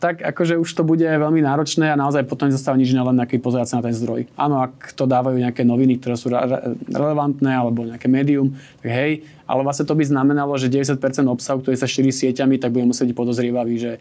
tak 0.00 0.24
akože 0.24 0.56
už 0.56 0.70
to 0.72 0.82
bude 0.82 1.04
veľmi 1.04 1.44
náročné 1.44 1.92
a 1.92 1.96
naozaj 2.00 2.24
potom 2.24 2.48
nezostáva 2.48 2.80
nič 2.80 2.88
len 2.88 3.20
nejaký 3.20 3.36
pozerať 3.36 3.68
sa 3.68 3.74
na 3.78 3.92
ten 3.92 3.94
zdroj. 3.94 4.32
Áno, 4.32 4.64
ak 4.64 4.96
to 4.96 5.04
dávajú 5.04 5.36
nejaké 5.36 5.60
noviny, 5.60 6.00
ktoré 6.00 6.16
sú 6.16 6.32
re- 6.32 6.72
relevantné 6.88 7.52
alebo 7.52 7.84
nejaké 7.84 8.08
médium, 8.08 8.56
tak 8.80 8.88
hej, 8.88 9.28
ale 9.44 9.60
vlastne 9.60 9.84
to 9.84 9.92
by 9.92 10.00
znamenalo, 10.08 10.56
že 10.56 10.72
90% 10.72 10.96
obsahu, 11.28 11.60
ktorý 11.60 11.76
sa 11.76 11.84
šíri 11.84 12.08
sieťami, 12.08 12.56
tak 12.56 12.72
bude 12.72 12.88
musieť 12.88 13.12
byť 13.12 13.16
podozrievavý, 13.20 13.76
že 13.76 13.92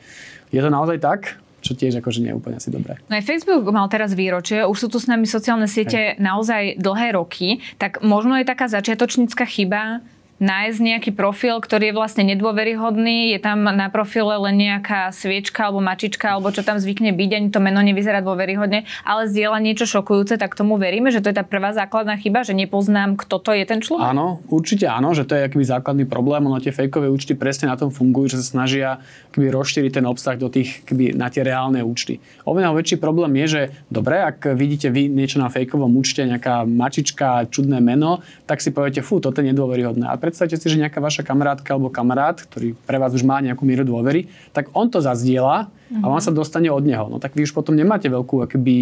je 0.55 0.61
to 0.63 0.71
naozaj 0.71 0.97
tak? 1.03 1.35
čo 1.59 1.75
tiež 1.75 1.99
akože 1.99 2.23
nie 2.23 2.31
je 2.31 2.39
úplne 2.39 2.55
asi 2.55 2.71
dobré. 2.71 2.95
No 3.11 3.19
aj 3.19 3.27
Facebook 3.27 3.67
mal 3.67 3.91
teraz 3.91 4.15
výročie, 4.15 4.63
už 4.63 4.79
sú 4.79 4.87
tu 4.87 4.95
s 4.95 5.11
nami 5.11 5.27
sociálne 5.27 5.67
siete 5.67 6.15
Hej. 6.15 6.23
naozaj 6.23 6.79
dlhé 6.79 7.19
roky, 7.19 7.59
tak 7.75 7.99
možno 7.99 8.39
je 8.39 8.47
taká 8.47 8.71
začiatočnícka 8.71 9.43
chyba 9.43 9.99
nájsť 10.39 10.79
nejaký 10.79 11.11
profil, 11.11 11.59
ktorý 11.59 11.91
je 11.91 11.97
vlastne 11.99 12.23
nedôveryhodný, 12.31 13.35
je 13.35 13.39
tam 13.43 13.67
na 13.67 13.91
profile 13.91 14.39
len 14.39 14.55
nejaká 14.55 15.11
sviečka 15.11 15.67
alebo 15.67 15.83
mačička, 15.83 16.35
alebo 16.35 16.49
čo 16.49 16.63
tam 16.63 16.79
zvykne 16.79 17.11
byť, 17.11 17.29
ani 17.35 17.47
to 17.51 17.59
meno 17.59 17.83
nevyzerá 17.83 18.23
dôveryhodne, 18.23 18.87
ale 19.03 19.21
zdieľa 19.27 19.59
niečo 19.59 19.85
šokujúce, 19.85 20.39
tak 20.39 20.55
tomu 20.55 20.79
veríme, 20.79 21.11
že 21.11 21.19
to 21.19 21.29
je 21.29 21.37
tá 21.37 21.43
prvá 21.43 21.75
základná 21.75 22.15
chyba, 22.15 22.47
že 22.47 22.55
nepoznám, 22.55 23.19
kto 23.19 23.35
to 23.39 23.51
je 23.51 23.63
ten 23.67 23.83
človek. 23.83 24.15
Áno, 24.15 24.39
určite 24.47 24.87
áno, 24.87 25.11
že 25.11 25.27
to 25.27 25.35
je 25.35 25.45
akýby 25.45 25.65
základný 25.67 26.07
problém, 26.07 26.47
ono 26.47 26.63
tie 26.63 26.71
fejkové 26.71 27.11
účty 27.11 27.35
presne 27.35 27.67
na 27.67 27.75
tom 27.75 27.91
fungujú, 27.91 28.33
že 28.33 28.41
sa 28.41 28.63
snažia 28.63 29.03
akýby 29.35 29.51
rozšíriť 29.51 29.91
ten 29.99 30.05
obsah 30.07 30.39
do 30.39 30.47
tých, 30.47 30.87
akýby, 30.87 31.19
na 31.19 31.27
tie 31.27 31.43
reálne 31.43 31.83
účty. 31.83 32.23
Oveľa 32.47 32.79
väčší 32.79 32.95
problém 32.95 33.35
je, 33.43 33.47
že 33.47 33.61
dobre, 33.91 34.23
ak 34.23 34.55
vidíte 34.55 34.87
vy 34.87 35.11
niečo 35.11 35.43
na 35.43 35.51
fejkovom 35.51 35.91
účte, 35.99 36.23
nejaká 36.23 36.63
mačička, 36.63 37.43
čudné 37.51 37.83
meno, 37.83 38.23
tak 38.47 38.63
si 38.63 38.71
poviete, 38.71 39.03
fú, 39.03 39.19
toto 39.19 39.43
je 39.43 39.51
nedôveryhodné. 39.51 40.07
A 40.07 40.15
predstavte 40.29 40.61
si, 40.61 40.69
že 40.69 40.77
nejaká 40.77 41.01
vaša 41.01 41.25
kamarátka 41.25 41.73
alebo 41.73 41.89
kamarát, 41.89 42.37
ktorý 42.37 42.77
pre 42.85 43.01
vás 43.01 43.17
už 43.17 43.25
má 43.25 43.41
nejakú 43.41 43.65
mieru 43.65 43.81
dôvery, 43.81 44.29
tak 44.53 44.69
on 44.77 44.85
to 44.93 45.01
zazdieľa 45.01 45.73
mm-hmm. 45.89 46.05
a 46.05 46.05
on 46.07 46.21
sa 46.21 46.29
dostane 46.29 46.69
od 46.69 46.85
neho. 46.85 47.09
No 47.09 47.17
tak 47.17 47.33
vy 47.33 47.43
už 47.43 47.53
potom 47.57 47.73
nemáte 47.73 48.07
veľkú 48.07 48.45
akoby, 48.45 48.77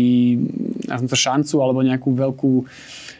ja 0.87 0.99
to 0.99 1.17
šancu 1.17 1.55
alebo 1.63 1.79
nejakú 1.81 2.11
veľkú 2.11 2.51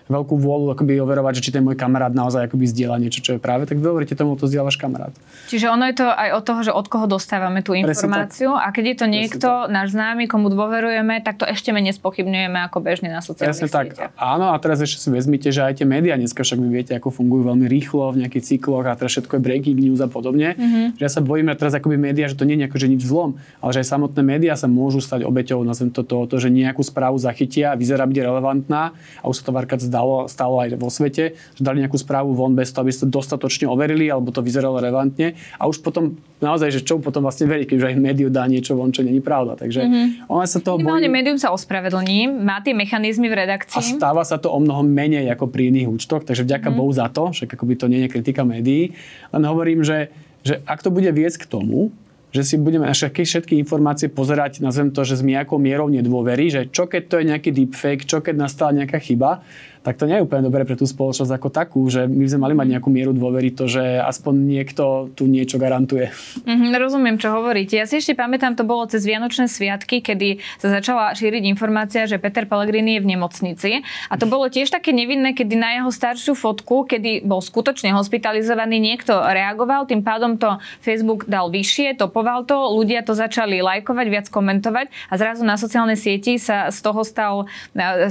veľkú 0.07 0.35
vôľu 0.39 0.73
akoby 0.73 1.03
overovať, 1.03 1.39
že 1.39 1.43
či 1.47 1.51
ten 1.51 1.63
môj 1.63 1.75
kamarát 1.75 2.11
naozaj 2.15 2.47
akoby 2.47 2.65
zdieľa 2.71 2.97
niečo, 2.99 3.19
čo 3.19 3.31
je 3.35 3.39
práve, 3.43 3.67
tak 3.67 3.77
vy 3.77 3.85
hovoríte 3.91 4.15
tomu, 4.15 4.39
to 4.39 4.47
zdieľa 4.47 4.71
váš 4.71 4.79
kamarát. 4.79 5.13
Čiže 5.51 5.67
ono 5.67 5.83
je 5.91 5.95
to 5.99 6.07
aj 6.07 6.29
od 6.31 6.43
toho, 6.47 6.59
že 6.63 6.71
od 6.71 6.87
koho 6.87 7.05
dostávame 7.11 7.59
tú 7.59 7.75
informáciu 7.75 8.55
a 8.55 8.71
keď 8.71 8.83
je 8.87 8.95
to 8.95 9.05
niekto, 9.07 9.49
náš 9.67 9.93
známy, 9.93 10.31
komu 10.31 10.47
dôverujeme, 10.47 11.19
tak 11.21 11.43
to 11.43 11.45
ešte 11.45 11.75
menej 11.75 11.95
spochybňujeme 11.99 12.59
ako 12.71 12.79
bežne 12.79 13.11
na 13.11 13.19
sociálnych 13.19 13.67
Presne 13.67 13.67
tak. 13.67 14.15
Áno, 14.15 14.55
a 14.55 14.57
teraz 14.63 14.79
ešte 14.79 15.03
si 15.03 15.09
vezmite, 15.11 15.51
že 15.51 15.67
aj 15.67 15.83
tie 15.83 15.87
médiá 15.87 16.15
dneska 16.15 16.41
však 16.43 16.59
vy 16.59 16.69
viete, 16.71 16.95
ako 16.95 17.11
fungujú 17.11 17.51
veľmi 17.51 17.67
rýchlo 17.67 18.15
v 18.15 18.25
nejakých 18.25 18.55
cykloch 18.55 18.87
a 18.87 18.95
teraz 18.95 19.19
všetko 19.19 19.39
je 19.39 19.41
breaking 19.43 19.77
news 19.77 19.99
a 19.99 20.07
podobne. 20.07 20.55
Mm-hmm. 20.55 20.85
Že 20.99 21.03
ja 21.03 21.11
sa 21.11 21.19
bojím 21.19 21.51
teraz 21.59 21.75
akoby 21.75 21.99
médiá, 21.99 22.31
že 22.31 22.39
to 22.39 22.47
nie 22.47 22.55
je 22.55 22.63
nejako, 22.63 22.77
že 22.79 22.87
nič 22.87 23.03
zlom, 23.03 23.39
ale 23.59 23.71
že 23.75 23.76
aj 23.79 23.87
samotné 23.87 24.21
médiá 24.25 24.53
sa 24.57 24.65
môžu 24.65 24.99
stať 24.99 25.23
obeťou 25.23 25.61
na 25.61 25.73
to, 25.73 26.01
to, 26.01 26.17
to, 26.25 26.35
že 26.37 26.49
nejakú 26.49 26.81
správu 26.81 27.15
zachytia, 27.21 27.77
vyzerá 27.77 28.03
byť 28.09 28.17
relevantná 28.17 28.97
a 29.21 29.25
už 29.29 29.41
sa 29.41 29.43
to 29.47 29.51
varkať 29.53 29.79
stalo, 29.85 30.25
stalo 30.25 30.59
aj 30.61 30.75
vo 30.75 30.89
svete, 30.89 31.37
že 31.37 31.61
dali 31.61 31.85
nejakú 31.85 31.95
správu 31.95 32.33
von 32.33 32.57
bez 32.57 32.73
toho, 32.73 32.85
aby 32.85 32.91
ste 32.93 33.05
to 33.05 33.17
dostatočne 33.21 33.69
overili, 33.69 34.09
alebo 34.09 34.33
to 34.33 34.41
vyzeralo 34.41 34.81
relevantne. 34.81 35.37
A 35.61 35.69
už 35.69 35.85
potom 35.85 36.17
naozaj, 36.41 36.69
že 36.69 36.81
čo 36.85 37.01
potom 37.01 37.25
vlastne 37.25 37.49
verí, 37.49 37.65
keď 37.65 37.75
už 37.77 37.85
aj 37.89 37.95
médiu 37.97 38.27
dá 38.29 38.45
niečo 38.45 38.77
von, 38.77 38.93
čo 38.93 39.01
není 39.01 39.21
pravda. 39.21 39.57
Takže 39.57 39.81
mm-hmm. 39.85 40.29
ona 40.29 40.45
sa 40.45 40.61
toho 40.61 40.77
bojí. 40.77 41.09
médium 41.09 41.37
sa 41.37 41.49
ospravedlní, 41.53 42.29
má 42.29 42.61
tie 42.61 42.77
mechanizmy 42.77 43.29
v 43.29 43.35
redakcii. 43.45 43.77
A 43.77 43.81
stáva 43.81 44.21
sa 44.21 44.37
to 44.37 44.53
o 44.53 44.59
mnoho 44.61 44.85
menej 44.85 45.29
ako 45.33 45.49
pri 45.49 45.69
iných 45.73 45.87
účtoch, 45.89 46.25
takže 46.25 46.45
vďaka 46.45 46.69
mm-hmm. 46.69 46.79
Bohu 46.79 46.91
za 46.93 47.07
to, 47.09 47.33
že 47.33 47.49
akoby 47.49 47.73
to 47.77 47.89
nie 47.89 48.05
je 48.05 48.09
kritika 48.09 48.45
médií. 48.45 48.93
Len 49.33 49.43
hovorím, 49.45 49.81
že, 49.81 50.13
že 50.45 50.61
ak 50.65 50.85
to 50.85 50.93
bude 50.93 51.09
viesť 51.09 51.45
k 51.45 51.49
tomu, 51.49 51.89
že 52.31 52.43
si 52.43 52.55
budeme 52.59 52.91
všetky, 52.91 53.23
všetky 53.23 53.53
informácie 53.55 54.11
pozerať, 54.11 54.59
nazvem 54.59 54.91
to, 54.91 55.07
že 55.07 55.19
s 55.19 55.23
nejakou 55.23 55.55
mierou 55.55 55.87
nedôvery, 55.87 56.51
že 56.51 56.61
čo 56.67 56.85
keď 56.85 57.03
to 57.07 57.15
je 57.19 57.25
nejaký 57.31 57.49
deepfake, 57.55 58.03
čo 58.03 58.19
keď 58.19 58.35
nastala 58.35 58.75
nejaká 58.83 58.99
chyba, 58.99 59.41
tak 59.87 59.95
to 59.95 60.03
nie 60.03 60.19
je 60.19 60.25
úplne 60.27 60.43
dobré 60.43 60.67
pre 60.67 60.75
tú 60.75 60.83
spoločnosť 60.83 61.31
ako 61.31 61.47
takú, 61.47 61.87
že 61.87 62.11
my 62.11 62.27
sme 62.27 62.43
mali 62.43 62.59
mať 62.59 62.67
nejakú 62.75 62.91
mieru 62.91 63.15
dôvery, 63.15 63.55
to, 63.55 63.71
že 63.71 64.03
aspoň 64.03 64.35
niekto 64.35 65.07
tu 65.15 65.31
niečo 65.31 65.55
garantuje. 65.55 66.11
Mm-hmm, 66.43 66.75
rozumiem, 66.75 67.15
čo 67.15 67.31
hovoríte. 67.31 67.79
Ja 67.79 67.87
si 67.87 68.03
ešte 68.03 68.11
pamätám, 68.11 68.59
to 68.59 68.67
bolo 68.67 68.83
cez 68.91 69.07
Vianočné 69.07 69.47
sviatky, 69.47 70.03
kedy 70.03 70.43
sa 70.59 70.75
začala 70.75 71.15
šíriť 71.15 71.47
informácia, 71.47 72.03
že 72.03 72.19
Peter 72.19 72.43
Pellegrini 72.43 72.99
je 72.99 73.03
v 73.07 73.15
nemocnici. 73.15 73.71
A 74.11 74.19
to 74.19 74.27
bolo 74.27 74.51
tiež 74.51 74.75
také 74.75 74.91
nevinné, 74.91 75.31
kedy 75.31 75.55
na 75.55 75.79
jeho 75.79 75.87
staršiu 75.87 76.35
fotku, 76.35 76.83
kedy 76.83 77.23
bol 77.23 77.39
skutočne 77.39 77.95
hospitalizovaný, 77.95 78.83
niekto 78.83 79.15
reagoval, 79.15 79.87
tým 79.87 80.03
pádom 80.03 80.35
to 80.35 80.59
Facebook 80.83 81.31
dal 81.31 81.47
vyššie, 81.47 81.95
topoval 81.95 82.43
to, 82.43 82.75
ľudia 82.75 83.07
to 83.07 83.15
začali 83.15 83.63
lajkovať, 83.63 84.07
viac 84.11 84.27
komentovať 84.27 84.91
a 85.07 85.13
zrazu 85.15 85.47
na 85.47 85.55
sociálnej 85.55 85.95
sieti 85.95 86.35
sa 86.35 86.75
z 86.75 86.79
toho 86.83 87.07
stal, 87.07 87.47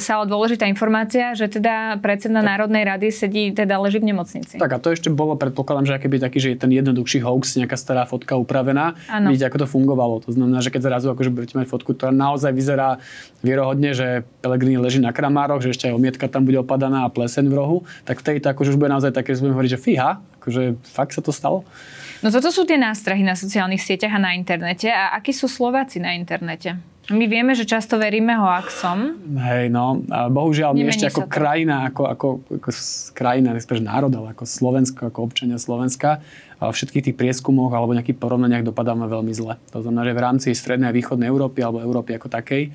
stala 0.00 0.25
dôležitá 0.25 0.64
informácia, 0.64 1.37
že 1.37 1.52
teda 1.52 1.66
teda 1.67 1.99
predseda 1.99 2.47
Národnej 2.47 2.87
rady 2.87 3.11
sedí, 3.11 3.51
teda 3.51 3.83
leží 3.83 3.99
v 3.99 4.15
nemocnici. 4.15 4.55
Tak 4.55 4.71
a 4.71 4.79
to 4.79 4.95
ešte 4.95 5.11
bolo, 5.11 5.35
predpokladám, 5.35 5.91
že 5.91 5.95
aký 5.99 6.07
taký, 6.23 6.39
že 6.39 6.49
je 6.55 6.59
ten 6.63 6.71
jednoduchší 6.71 7.27
hoax, 7.27 7.59
nejaká 7.59 7.75
stará 7.75 8.07
fotka 8.07 8.39
upravená. 8.39 8.95
Ano. 9.11 9.35
Vidíte, 9.35 9.51
ako 9.51 9.67
to 9.67 9.69
fungovalo. 9.75 10.23
To 10.23 10.31
znamená, 10.31 10.63
že 10.63 10.71
keď 10.71 10.87
zrazu 10.87 11.11
akože 11.11 11.35
budete 11.35 11.59
mať 11.59 11.67
fotku, 11.67 11.99
ktorá 11.99 12.15
naozaj 12.15 12.55
vyzerá 12.55 13.03
vierohodne, 13.43 13.99
že 13.99 14.23
Pelegrini 14.39 14.79
leží 14.79 15.03
na 15.03 15.11
kramároch, 15.11 15.59
že 15.59 15.75
ešte 15.75 15.91
aj 15.91 15.99
omietka 15.99 16.31
tam 16.31 16.47
bude 16.47 16.63
opadaná 16.63 17.03
a 17.03 17.11
pleseň 17.11 17.51
v 17.51 17.55
rohu, 17.59 17.79
tak 18.07 18.23
vtedy 18.23 18.39
to 18.39 18.55
akože 18.55 18.71
už 18.71 18.79
bude 18.79 18.95
naozaj 18.95 19.11
také, 19.11 19.35
že 19.35 19.43
budeme 19.43 19.59
hovoriť, 19.59 19.73
že 19.75 19.81
fíha, 19.83 20.23
akože 20.39 20.63
fakt 20.87 21.19
sa 21.19 21.23
to 21.27 21.35
stalo. 21.35 21.67
No 22.23 22.31
toto 22.31 22.49
sú 22.49 22.63
tie 22.65 22.79
nástrahy 22.81 23.27
na 23.27 23.35
sociálnych 23.35 23.83
sieťach 23.83 24.15
a 24.17 24.23
na 24.23 24.33
internete. 24.33 24.89
A 24.89 25.19
akí 25.19 25.35
sú 25.35 25.51
Slováci 25.51 26.01
na 26.01 26.17
internete? 26.17 26.79
My 27.07 27.31
vieme, 27.31 27.55
že 27.55 27.63
často 27.63 28.03
veríme 28.03 28.35
hoaxom. 28.35 29.15
Hej, 29.39 29.71
no. 29.71 30.03
Bohužiaľ 30.11 30.75
my 30.75 30.91
ešte 30.91 31.07
ako 31.07 31.27
to. 31.27 31.31
krajina, 31.31 31.87
ako, 31.87 32.03
ako, 32.11 32.27
ako 32.59 32.69
krajina, 33.15 33.55
nespeš 33.55 33.79
národ, 33.79 34.11
ale 34.11 34.35
ako 34.35 34.43
Slovensko, 34.43 35.01
ako 35.11 35.19
občania 35.23 35.59
Slovenska, 35.61 36.19
v 36.57 36.73
všetkých 36.73 37.13
tých 37.13 37.17
prieskumoch 37.21 37.71
alebo 37.71 37.93
nejakých 37.93 38.17
porovnaniach 38.17 38.65
dopadáme 38.65 39.07
veľmi 39.07 39.31
zle. 39.37 39.61
To 39.77 39.85
znamená, 39.85 40.09
že 40.09 40.17
v 40.17 40.25
rámci 40.25 40.49
strednej 40.57 40.89
a 40.89 40.97
východnej 40.97 41.29
Európy 41.29 41.61
alebo 41.61 41.85
Európy 41.85 42.17
ako 42.17 42.33
takej 42.33 42.73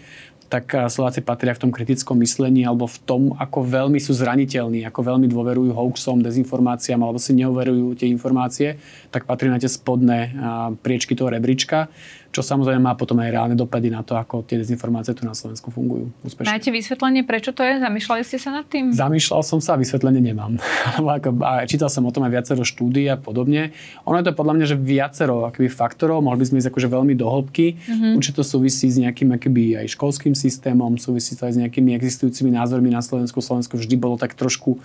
tak 0.51 0.67
Slováci 0.91 1.23
patria 1.23 1.55
v 1.55 1.63
tom 1.63 1.71
kritickom 1.71 2.19
myslení 2.19 2.67
alebo 2.67 2.83
v 2.83 2.99
tom, 3.07 3.31
ako 3.39 3.63
veľmi 3.63 4.03
sú 4.03 4.11
zraniteľní, 4.11 4.83
ako 4.83 5.15
veľmi 5.15 5.31
dôverujú 5.31 5.71
hoaxom, 5.71 6.19
dezinformáciám 6.19 6.99
alebo 6.99 7.15
si 7.23 7.31
neoverujú 7.39 7.95
tie 7.95 8.11
informácie, 8.11 8.75
tak 9.15 9.23
patrí 9.23 9.47
na 9.47 9.63
tie 9.63 9.71
spodné 9.71 10.35
priečky 10.83 11.15
toho 11.15 11.31
rebríčka 11.31 11.87
čo 12.31 12.39
samozrejme 12.39 12.79
má 12.79 12.95
potom 12.95 13.19
aj 13.19 13.29
reálne 13.29 13.55
dopady 13.59 13.91
na 13.91 14.07
to, 14.07 14.15
ako 14.15 14.47
tie 14.47 14.55
dezinformácie 14.55 15.11
tu 15.11 15.27
na 15.27 15.35
Slovensku 15.35 15.67
fungujú 15.67 16.15
úspešne. 16.23 16.47
Máte 16.47 16.71
vysvetlenie, 16.71 17.27
prečo 17.27 17.51
to 17.51 17.59
je? 17.59 17.83
Zamýšľali 17.83 18.23
ste 18.23 18.39
sa 18.39 18.55
nad 18.55 18.65
tým? 18.71 18.95
Zamýšľal 18.95 19.43
som 19.43 19.59
sa, 19.59 19.75
vysvetlenie 19.75 20.23
nemám. 20.23 20.55
a 21.51 21.51
čítal 21.67 21.91
som 21.91 22.07
o 22.07 22.11
tom 22.15 22.23
aj 22.23 22.31
viacero 22.31 22.63
štúdí 22.63 23.03
a 23.11 23.19
podobne. 23.19 23.75
Ono 24.07 24.15
je 24.15 24.25
to 24.25 24.31
podľa 24.31 24.53
mňa, 24.55 24.65
že 24.71 24.77
viacero 24.79 25.43
akoby, 25.43 25.67
faktorov, 25.67 26.23
mohli 26.23 26.39
by 26.39 26.47
sme 26.47 26.57
ísť 26.63 26.71
akože 26.71 26.87
veľmi 26.87 27.13
do 27.19 27.27
hĺbky. 27.27 27.67
Mm-hmm. 27.75 28.13
Určite 28.15 28.39
to 28.39 28.45
súvisí 28.47 28.87
s 28.87 28.95
nejakým 28.95 29.35
akoby, 29.35 29.83
aj 29.83 29.91
školským 29.91 30.31
systémom, 30.31 30.95
súvisí 30.95 31.35
to 31.35 31.43
aj 31.43 31.53
s 31.53 31.59
nejakými 31.59 31.91
existujúcimi 31.99 32.55
názormi 32.55 32.87
na 32.87 33.03
Slovensku. 33.03 33.43
Slovensko 33.43 33.75
vždy 33.75 33.95
bolo 33.99 34.15
tak 34.15 34.39
trošku 34.39 34.79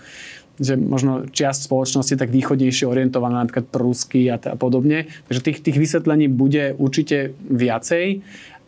že 0.57 0.73
možno 0.75 1.29
čiasť 1.29 1.69
spoločnosti 1.69 2.17
tak 2.17 2.33
východnejšie 2.33 2.89
orientovaná 2.89 3.45
napríklad 3.45 3.69
prúsky 3.69 4.29
a, 4.29 4.41
a 4.41 4.57
podobne. 4.57 5.09
Takže 5.29 5.41
tých, 5.45 5.59
tých 5.61 5.77
vysvetlení 5.77 6.27
bude 6.27 6.73
určite 6.77 7.37
viacej 7.49 8.25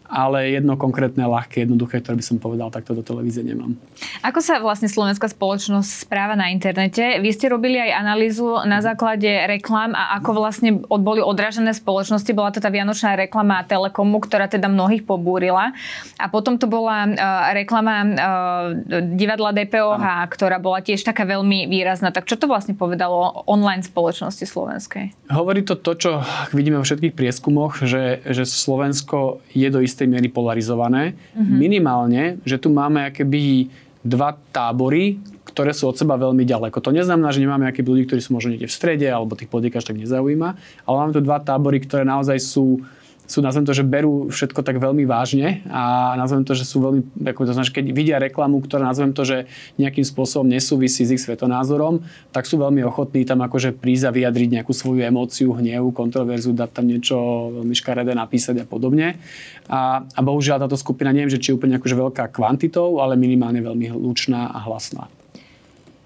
ale 0.10 0.58
jedno 0.58 0.74
konkrétne, 0.74 1.22
ľahké, 1.30 1.64
jednoduché, 1.64 2.02
ktoré 2.02 2.18
by 2.18 2.26
som 2.26 2.38
povedal, 2.42 2.74
takto 2.74 2.98
do 2.98 3.06
televízie 3.06 3.46
nemám. 3.46 3.78
Ako 4.26 4.42
sa 4.42 4.58
vlastne 4.58 4.90
slovenská 4.90 5.30
spoločnosť 5.30 6.10
správa 6.10 6.34
na 6.34 6.50
internete? 6.50 7.22
Vy 7.22 7.30
ste 7.30 7.54
robili 7.54 7.78
aj 7.78 7.94
analýzu 7.94 8.66
na 8.66 8.82
základe 8.82 9.30
reklám 9.46 9.94
a 9.94 10.18
ako 10.18 10.30
vlastne 10.34 10.82
boli 10.82 11.22
odražené 11.22 11.78
spoločnosti. 11.78 12.34
Bola 12.34 12.50
to 12.50 12.58
tá 12.58 12.74
vianočná 12.74 13.14
reklama 13.14 13.62
Telekomu, 13.70 14.18
ktorá 14.18 14.50
teda 14.50 14.66
mnohých 14.66 15.06
pobúrila. 15.06 15.78
A 16.18 16.26
potom 16.26 16.58
to 16.58 16.66
bola 16.66 17.06
uh, 17.06 17.54
reklama 17.54 17.96
uh, 18.02 18.10
divadla 19.14 19.54
DPOH, 19.54 20.02
ano. 20.02 20.32
ktorá 20.32 20.58
bola 20.58 20.82
tiež 20.82 21.06
taká 21.06 21.30
veľmi 21.30 21.70
výrazná. 21.70 22.10
Tak 22.10 22.26
čo 22.26 22.34
to 22.34 22.50
vlastne 22.50 22.74
povedalo 22.74 23.46
online 23.46 23.86
spoločnosti 23.86 24.42
slovenskej? 24.42 25.14
Hovorí 25.30 25.62
to 25.62 25.78
to, 25.78 25.94
čo 25.94 26.12
vidíme 26.56 26.82
vo 26.82 26.86
všetkých 26.88 27.14
prieskumoch, 27.14 27.84
že, 27.84 28.24
že 28.26 28.48
Slovensko 28.48 29.44
je 29.52 29.68
do 29.70 29.84
istej 29.84 29.99
istej 30.00 30.08
miery 30.08 30.32
polarizované. 30.32 31.20
Mm-hmm. 31.36 31.58
Minimálne, 31.60 32.24
že 32.48 32.56
tu 32.56 32.72
máme 32.72 33.04
akéby 33.12 33.68
dva 34.00 34.40
tábory, 34.56 35.20
ktoré 35.52 35.76
sú 35.76 35.92
od 35.92 36.00
seba 36.00 36.16
veľmi 36.16 36.48
ďaleko. 36.48 36.80
To 36.80 36.96
neznamená, 36.96 37.36
že 37.36 37.44
nemáme 37.44 37.68
akých 37.68 37.84
ľudí, 37.84 38.04
ktorí 38.08 38.24
sú 38.24 38.32
možno 38.32 38.56
niekde 38.56 38.72
v 38.72 38.78
strede, 38.80 39.08
alebo 39.12 39.36
tých 39.36 39.52
politikách 39.52 39.92
tak 39.92 40.00
nezaujíma, 40.00 40.50
ale 40.88 40.96
máme 40.96 41.12
tu 41.12 41.20
dva 41.20 41.44
tábory, 41.44 41.84
ktoré 41.84 42.08
naozaj 42.08 42.40
sú 42.40 42.80
sú, 43.30 43.46
nazvem 43.46 43.62
to, 43.62 43.78
že 43.78 43.86
berú 43.86 44.34
všetko 44.34 44.66
tak 44.66 44.82
veľmi 44.82 45.06
vážne 45.06 45.62
a 45.70 46.18
nazvem 46.18 46.42
to, 46.42 46.58
že 46.58 46.66
sú 46.66 46.82
veľmi, 46.82 47.30
ako 47.30 47.46
to 47.46 47.54
znamená, 47.54 47.70
keď 47.70 47.86
vidia 47.94 48.18
reklamu, 48.18 48.58
ktorá 48.66 48.90
nazvem 48.90 49.14
to, 49.14 49.22
že 49.22 49.46
nejakým 49.78 50.02
spôsobom 50.02 50.50
nesúvisí 50.50 51.06
s 51.06 51.14
ich 51.14 51.22
svetonázorom, 51.22 52.02
tak 52.34 52.50
sú 52.50 52.58
veľmi 52.58 52.82
ochotní 52.90 53.30
tam 53.30 53.46
akože 53.46 53.78
prísť 53.78 54.10
a 54.10 54.16
vyjadriť 54.18 54.50
nejakú 54.58 54.74
svoju 54.74 55.06
emóciu, 55.06 55.54
hnev, 55.54 55.94
kontroverzu, 55.94 56.58
dať 56.58 56.70
tam 56.74 56.90
niečo 56.90 57.16
veľmi 57.62 57.76
škaredé 57.78 58.18
napísať 58.18 58.64
a 58.64 58.66
podobne. 58.66 59.22
A, 59.70 60.02
a 60.02 60.20
bohužiaľ 60.26 60.66
táto 60.66 60.82
skupina, 60.82 61.14
neviem, 61.14 61.30
že 61.30 61.38
či 61.38 61.54
je 61.54 61.58
úplne 61.62 61.78
akože 61.78 61.94
veľká 61.94 62.34
kvantitou, 62.34 62.98
ale 62.98 63.14
minimálne 63.14 63.62
veľmi 63.62 63.94
hlučná 63.94 64.50
a 64.50 64.58
hlasná. 64.66 65.19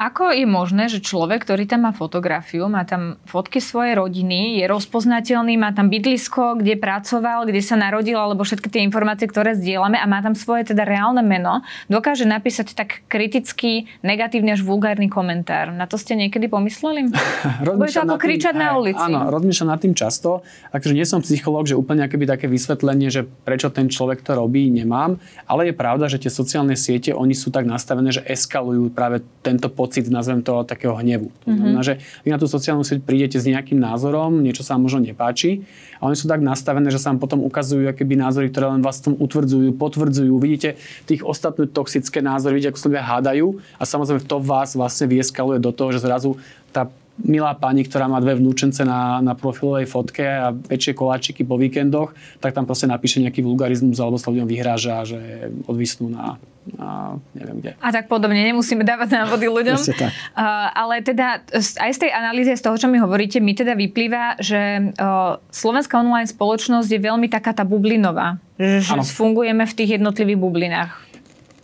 Ako 0.03 0.35
je 0.35 0.43
možné, 0.43 0.91
že 0.91 0.99
človek, 0.99 1.47
ktorý 1.47 1.63
tam 1.63 1.87
má 1.87 1.95
fotografiu, 1.95 2.67
má 2.67 2.83
tam 2.83 3.15
fotky 3.23 3.63
svojej 3.63 3.95
rodiny, 3.95 4.59
je 4.59 4.67
rozpoznateľný, 4.67 5.55
má 5.55 5.71
tam 5.71 5.87
bydlisko, 5.87 6.59
kde 6.59 6.75
pracoval, 6.75 7.47
kde 7.47 7.63
sa 7.63 7.79
narodil, 7.79 8.19
alebo 8.19 8.43
všetky 8.43 8.67
tie 8.67 8.83
informácie, 8.83 9.31
ktoré 9.31 9.55
zdieľame 9.55 9.95
a 9.95 10.03
má 10.03 10.19
tam 10.19 10.35
svoje 10.35 10.75
teda 10.75 10.83
reálne 10.83 11.23
meno, 11.23 11.63
dokáže 11.87 12.27
napísať 12.27 12.75
tak 12.75 13.07
kritický, 13.07 13.87
negatívny 14.03 14.51
až 14.51 14.67
vulgárny 14.67 15.07
komentár. 15.07 15.71
Na 15.71 15.87
to 15.87 15.95
ste 15.95 16.19
niekedy 16.19 16.51
pomysleli? 16.51 17.07
Bude 17.63 17.87
to 17.87 18.03
ako 18.03 18.19
kričať 18.19 18.59
na 18.59 18.75
ulici. 18.75 18.99
Áno, 18.99 19.31
rozmýšľam 19.31 19.71
nad 19.71 19.79
tým 19.79 19.95
často. 19.95 20.43
Takže 20.75 20.91
nie 20.91 21.07
som 21.07 21.23
psychológ, 21.23 21.71
že 21.71 21.79
úplne 21.79 22.03
akoby 22.03 22.27
také 22.27 22.51
vysvetlenie, 22.51 23.07
že 23.07 23.23
prečo 23.23 23.71
ten 23.71 23.87
človek 23.87 24.19
to 24.19 24.35
robí, 24.35 24.67
nemám. 24.67 25.15
Ale 25.47 25.71
je 25.71 25.79
pravda, 25.79 26.11
že 26.11 26.19
tie 26.19 26.27
sociálne 26.27 26.75
siete, 26.75 27.15
oni 27.15 27.31
sú 27.31 27.55
tak 27.55 27.63
nastavené, 27.63 28.11
že 28.11 28.25
eskalujú 28.27 28.91
práve 28.91 29.23
tento 29.39 29.71
pocit 29.71 29.92
pocit, 29.93 30.09
nazvem 30.09 30.41
to, 30.41 30.65
takého 30.65 30.97
hnevu. 30.97 31.29
To 31.29 31.53
mm-hmm. 31.53 31.57
znamená, 31.61 31.81
že 31.85 32.01
vy 32.25 32.33
na 32.33 32.41
tú 32.41 32.49
sociálnu 32.49 32.81
sieť 32.81 33.05
prídete 33.05 33.37
s 33.37 33.45
nejakým 33.45 33.77
názorom, 33.77 34.41
niečo 34.41 34.65
sa 34.65 34.73
vám 34.73 34.89
možno 34.89 35.05
nepáči 35.05 35.61
a 36.01 36.09
oni 36.09 36.17
sú 36.17 36.25
tak 36.25 36.41
nastavené, 36.41 36.89
že 36.89 36.97
sa 36.97 37.13
vám 37.13 37.21
potom 37.21 37.45
ukazujú 37.45 37.85
akéby 37.85 38.17
názory, 38.17 38.49
ktoré 38.49 38.73
len 38.73 38.81
vás 38.81 38.97
tom 39.05 39.13
utvrdzujú, 39.13 39.77
potvrdzujú. 39.77 40.33
Vidíte 40.41 40.81
tých 41.05 41.21
ostatné 41.21 41.69
toxické 41.69 42.25
názory, 42.25 42.57
vidíte, 42.57 42.73
ako 42.73 42.81
sa 42.81 42.89
ľudia 42.89 43.05
hádajú 43.05 43.47
a 43.77 43.83
samozrejme 43.85 44.25
to 44.25 44.37
vás 44.41 44.73
vlastne 44.73 45.05
vieskaluje 45.05 45.61
do 45.61 45.69
toho, 45.69 45.93
že 45.93 46.01
zrazu 46.01 46.41
tá 46.73 46.89
milá 47.21 47.53
pani, 47.53 47.85
ktorá 47.85 48.09
má 48.09 48.17
dve 48.17 48.41
vnúčence 48.41 48.81
na, 48.81 49.21
na 49.21 49.37
profilovej 49.37 49.85
fotke 49.85 50.25
a 50.25 50.49
väčšie 50.49 50.97
koláčiky 50.97 51.45
po 51.45 51.61
víkendoch, 51.61 52.17
tak 52.41 52.57
tam 52.57 52.65
proste 52.65 52.89
napíše 52.89 53.21
nejaký 53.21 53.45
vulgarizmus 53.45 54.01
alebo 54.01 54.17
sa 54.17 54.33
ľuďom 54.33 54.49
vyhráža, 54.49 55.05
že 55.05 55.19
odvisnú 55.69 56.09
na, 56.09 56.41
na 56.73 57.21
neviem 57.37 57.61
kde. 57.61 57.71
A 57.77 57.93
tak 57.93 58.09
podobne, 58.09 58.41
nemusíme 58.41 58.81
dávať 58.81 59.13
návody 59.13 59.45
ľuďom. 59.45 59.77
tak. 59.93 60.09
Uh, 60.33 60.67
ale 60.73 61.05
teda 61.05 61.45
aj 61.53 61.91
z 61.93 61.99
tej 62.01 62.11
analýzy, 62.11 62.57
z 62.57 62.65
toho, 62.65 62.81
čo 62.81 62.89
mi 62.89 62.97
hovoríte, 62.97 63.37
mi 63.37 63.53
teda 63.53 63.77
vyplýva, 63.77 64.41
že 64.41 64.93
uh, 64.97 65.37
slovenská 65.53 66.01
online 66.01 66.29
spoločnosť 66.29 66.89
je 66.89 66.99
veľmi 66.99 67.29
taká 67.29 67.53
tá 67.53 67.61
bublinová. 67.61 68.41
Že, 68.57 69.05
že 69.05 69.13
fungujeme 69.13 69.65
v 69.69 69.73
tých 69.77 70.01
jednotlivých 70.01 70.39
bublinách. 70.41 71.12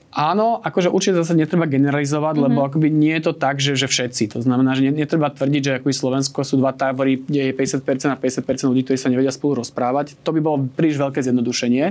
Áno, 0.10 0.58
akože 0.66 0.90
určite 0.90 1.22
zase 1.22 1.38
netreba 1.38 1.70
generalizovať, 1.70 2.34
mm-hmm. 2.34 2.48
lebo 2.50 2.60
akoby 2.66 2.90
nie 2.90 3.14
je 3.22 3.30
to 3.30 3.34
tak, 3.38 3.62
že, 3.62 3.78
že 3.78 3.86
všetci. 3.86 4.34
To 4.34 4.40
znamená, 4.42 4.74
že 4.74 4.90
netreba 4.90 5.30
tvrdiť, 5.30 5.62
že 5.62 5.72
akoby 5.78 5.94
Slovensko 5.94 6.42
sú 6.42 6.58
dva 6.58 6.74
tábory, 6.74 7.22
kde 7.22 7.50
je 7.50 7.54
50% 7.54 8.10
a 8.10 8.18
50% 8.18 8.74
ľudí, 8.74 8.82
ktorí 8.90 8.98
sa 8.98 9.14
nevedia 9.14 9.30
spolu 9.30 9.62
rozprávať. 9.62 10.18
To 10.26 10.34
by 10.34 10.42
bolo 10.42 10.66
príliš 10.74 10.98
veľké 10.98 11.22
zjednodušenie. 11.22 11.86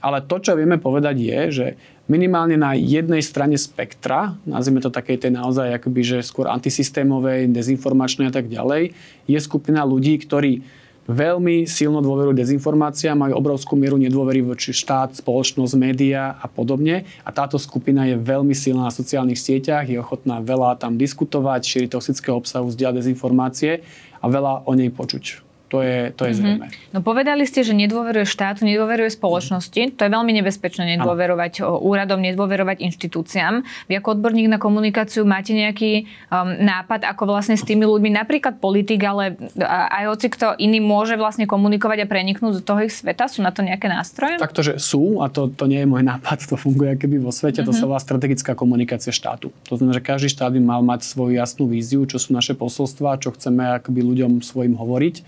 Ale 0.00 0.24
to, 0.24 0.38
čo 0.38 0.54
vieme 0.54 0.78
povedať 0.78 1.16
je, 1.18 1.40
že 1.50 1.66
minimálne 2.06 2.54
na 2.54 2.72
jednej 2.78 3.20
strane 3.20 3.58
spektra, 3.58 4.38
nazvime 4.46 4.78
to 4.78 4.88
takej 4.88 5.26
tej 5.26 5.34
naozaj 5.34 5.74
akoby, 5.76 6.00
že 6.06 6.18
skôr 6.22 6.46
antisystémovej, 6.48 7.50
dezinformačnej 7.50 8.30
a 8.30 8.34
tak 8.34 8.46
ďalej, 8.46 8.94
je 9.26 9.38
skupina 9.42 9.82
ľudí, 9.84 10.22
ktorí 10.22 10.62
veľmi 11.10 11.66
silno 11.66 11.98
dôverujú 11.98 12.38
dezinformáciám, 12.38 13.18
majú 13.18 13.34
obrovskú 13.34 13.74
mieru 13.74 13.98
nedôvery 13.98 14.46
voči 14.46 14.70
štát, 14.70 15.18
spoločnosť, 15.18 15.74
média 15.74 16.38
a 16.38 16.46
podobne. 16.46 17.04
A 17.26 17.30
táto 17.34 17.58
skupina 17.58 18.06
je 18.06 18.14
veľmi 18.14 18.54
silná 18.54 18.86
na 18.86 18.94
sociálnych 18.94 19.42
sieťach, 19.42 19.90
je 19.90 19.98
ochotná 19.98 20.38
veľa 20.38 20.78
tam 20.78 20.94
diskutovať, 20.94 21.66
šíriť 21.66 21.90
toxického 21.90 22.38
obsahu, 22.38 22.70
zdieľať 22.70 23.02
dezinformácie 23.02 23.82
a 24.22 24.26
veľa 24.30 24.70
o 24.70 24.72
nej 24.78 24.94
počuť. 24.94 25.49
To 25.70 25.86
je, 25.86 26.10
to 26.18 26.26
je 26.26 26.34
mm-hmm. 26.34 26.90
No 26.90 26.98
povedali 26.98 27.46
ste, 27.46 27.62
že 27.62 27.70
nedôveruje 27.78 28.26
štátu, 28.26 28.66
nedôveruje 28.66 29.06
spoločnosti. 29.14 29.94
To 29.94 30.02
je 30.02 30.10
veľmi 30.10 30.34
nebezpečné 30.42 30.98
nedôverovať 30.98 31.62
ano. 31.62 31.78
úradom, 31.78 32.18
nedôverovať 32.18 32.82
inštitúciám. 32.90 33.62
Vy 33.86 34.02
ako 34.02 34.18
odborník 34.18 34.50
na 34.50 34.58
komunikáciu 34.58 35.22
máte 35.22 35.54
nejaký 35.54 36.10
um, 36.26 36.58
nápad, 36.58 37.06
ako 37.06 37.30
vlastne 37.30 37.54
s 37.54 37.62
tými 37.62 37.86
ľuďmi, 37.86 38.10
napríklad 38.10 38.58
politik, 38.58 38.98
ale 39.06 39.38
aj 39.62 40.10
hoci 40.10 40.26
kto 40.34 40.58
iný 40.58 40.82
môže 40.82 41.14
vlastne 41.14 41.46
komunikovať 41.46 42.02
a 42.02 42.06
preniknúť 42.10 42.52
do 42.58 42.62
toho 42.66 42.90
ich 42.90 42.90
sveta? 42.90 43.30
Sú 43.30 43.46
na 43.46 43.54
to 43.54 43.62
nejaké 43.62 43.86
nástroje? 43.86 44.42
Takto, 44.42 44.66
že 44.66 44.82
sú, 44.82 45.22
a 45.22 45.30
to, 45.30 45.46
to 45.54 45.70
nie 45.70 45.86
je 45.86 45.88
môj 45.88 46.02
nápad, 46.18 46.50
to 46.50 46.58
funguje 46.58 46.98
keby 46.98 47.22
vo 47.22 47.30
svete, 47.30 47.62
mm-hmm. 47.62 47.70
to 47.70 47.78
sa 47.78 47.86
mhm. 47.86 47.94
volá 47.94 48.00
strategická 48.02 48.58
komunikácia 48.58 49.14
štátu. 49.14 49.54
To 49.70 49.78
znamená, 49.78 50.02
že 50.02 50.02
každý 50.02 50.34
štát 50.34 50.50
by 50.50 50.58
mal 50.58 50.82
mať 50.82 51.06
svoju 51.06 51.38
jasnú 51.38 51.70
víziu, 51.70 52.02
čo 52.10 52.18
sú 52.18 52.34
naše 52.34 52.58
posolstvá, 52.58 53.22
čo 53.22 53.30
chceme 53.30 53.78
akoby 53.78 54.02
ľuďom 54.02 54.42
svojim 54.42 54.74
hovoriť 54.74 55.22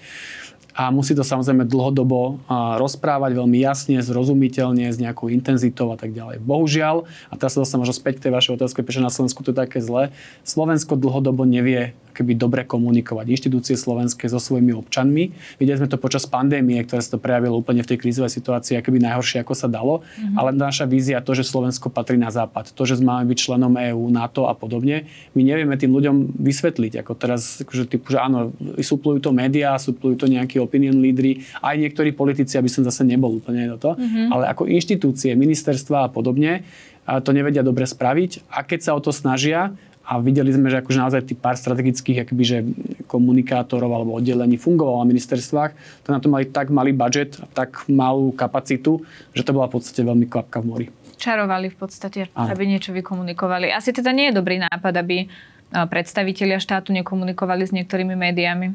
a 0.73 0.89
musí 0.89 1.13
to 1.13 1.21
samozrejme 1.21 1.69
dlhodobo 1.69 2.41
rozprávať 2.81 3.37
veľmi 3.37 3.61
jasne, 3.61 4.01
zrozumiteľne, 4.01 4.89
s 4.89 4.97
nejakou 4.97 5.29
intenzitou 5.29 5.93
a 5.93 5.97
tak 6.01 6.17
ďalej. 6.17 6.41
Bohužiaľ, 6.41 7.05
a 7.29 7.35
teraz 7.37 7.55
sa 7.57 7.61
dostanem 7.61 7.85
možno 7.85 7.97
späť 7.97 8.19
k 8.19 8.29
tej 8.29 8.33
vašej 8.33 8.53
otázke, 8.57 8.81
prečo 8.81 9.05
na 9.05 9.13
Slovensku 9.13 9.45
to 9.45 9.53
je 9.53 9.61
také 9.61 9.85
zlé, 9.85 10.17
Slovensko 10.49 10.97
dlhodobo 10.97 11.45
nevie 11.45 11.93
keby 12.13 12.37
dobre 12.37 12.63
komunikovať 12.69 13.27
inštitúcie 13.33 13.75
slovenské 13.75 14.29
so 14.29 14.37
svojimi 14.37 14.77
občanmi. 14.77 15.33
Videli 15.57 15.81
sme 15.81 15.89
to 15.89 15.97
počas 15.97 16.29
pandémie, 16.29 16.79
ktoré 16.85 17.01
sa 17.01 17.17
to 17.17 17.21
prejavilo 17.21 17.59
úplne 17.59 17.81
v 17.81 17.91
tej 17.91 17.99
krízovej 17.99 18.31
situácii, 18.31 18.79
akoby 18.79 19.01
najhoršie, 19.01 19.41
ako 19.43 19.55
sa 19.57 19.67
dalo. 19.67 20.05
Mm-hmm. 20.05 20.37
Ale 20.37 20.51
naša 20.53 20.85
vízia, 20.85 21.25
to, 21.25 21.33
že 21.33 21.49
Slovensko 21.49 21.89
patrí 21.89 22.21
na 22.21 22.29
západ, 22.29 22.77
to, 22.77 22.85
že 22.85 23.01
máme 23.01 23.33
byť 23.33 23.39
členom 23.41 23.73
EÚ, 23.75 24.13
NATO 24.13 24.47
a 24.47 24.55
podobne, 24.55 25.09
my 25.33 25.41
nevieme 25.41 25.75
tým 25.81 25.91
ľuďom 25.91 26.37
vysvetliť. 26.37 27.03
Ako 27.03 27.13
teraz, 27.17 27.65
akože 27.65 27.89
typu, 27.89 28.13
že 28.13 28.21
áno, 28.21 28.53
suplujú 28.77 29.25
to 29.25 29.31
médiá, 29.33 29.75
suplujú 29.81 30.21
to 30.21 30.27
nejakí 30.29 30.61
opinion 30.61 31.01
lídry, 31.01 31.49
aj 31.65 31.75
niektorí 31.81 32.13
politici, 32.13 32.61
aby 32.61 32.69
som 32.69 32.85
zase 32.85 33.03
nebol 33.09 33.41
úplne 33.41 33.73
do 33.73 33.81
to, 33.81 33.97
mm-hmm. 33.97 34.29
ale 34.29 34.45
ako 34.53 34.69
inštitúcie, 34.69 35.33
ministerstva 35.33 36.07
a 36.07 36.13
podobne, 36.13 36.63
a 37.03 37.19
to 37.19 37.35
nevedia 37.35 37.67
dobre 37.67 37.83
spraviť 37.83 38.47
a 38.47 38.63
keď 38.63 38.81
sa 38.81 38.93
o 38.95 39.03
to 39.03 39.11
snažia, 39.11 39.75
a 40.03 40.19
videli 40.19 40.51
sme, 40.51 40.67
že 40.67 40.83
akože 40.83 40.99
naozaj 40.99 41.21
tých 41.31 41.39
pár 41.39 41.55
strategických 41.55 42.27
akoby, 42.27 42.43
že 42.43 42.59
komunikátorov 43.07 43.91
alebo 43.91 44.19
oddelení 44.19 44.59
fungovalo 44.59 45.03
na 45.03 45.09
ministerstvách, 45.15 46.03
to 46.03 46.09
na 46.11 46.19
to 46.19 46.27
mali 46.27 46.51
tak 46.51 46.75
malý 46.75 46.91
budget 46.91 47.39
tak 47.55 47.87
malú 47.87 48.35
kapacitu, 48.35 49.07
že 49.31 49.47
to 49.47 49.55
bola 49.55 49.71
v 49.71 49.79
podstate 49.79 50.03
veľmi 50.03 50.27
kvapka 50.27 50.59
v 50.59 50.67
mori. 50.67 50.87
Čarovali 51.23 51.71
v 51.71 51.77
podstate, 51.79 52.21
Áno. 52.35 52.51
aby 52.51 52.67
niečo 52.67 52.91
vykomunikovali. 52.91 53.71
Asi 53.71 53.95
teda 53.95 54.11
nie 54.11 54.35
je 54.35 54.43
dobrý 54.43 54.59
nápad, 54.59 54.95
aby 54.99 55.31
predstavitelia 55.73 56.59
štátu 56.59 56.91
nekomunikovali 56.93 57.63
s 57.63 57.73
niektorými 57.73 58.19
médiami. 58.19 58.75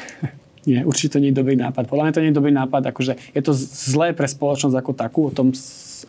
nie, 0.68 0.80
určite 0.82 1.18
to 1.18 1.22
nie 1.22 1.30
je 1.30 1.38
dobrý 1.38 1.54
nápad. 1.54 1.86
Podľa 1.86 2.04
mňa 2.08 2.14
to 2.16 2.22
nie 2.24 2.30
je 2.32 2.38
dobrý 2.38 2.52
nápad, 2.54 2.82
akože 2.90 3.12
je 3.36 3.42
to 3.44 3.52
zlé 3.54 4.16
pre 4.16 4.24
spoločnosť 4.26 4.76
ako 4.78 4.92
takú, 4.96 5.20
o 5.28 5.32
tom 5.34 5.52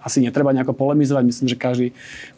asi 0.02 0.24
netreba 0.24 0.56
nejako 0.56 0.74
polemizovať. 0.74 1.24
Myslím, 1.26 1.48
že 1.52 1.58
každý 1.60 1.88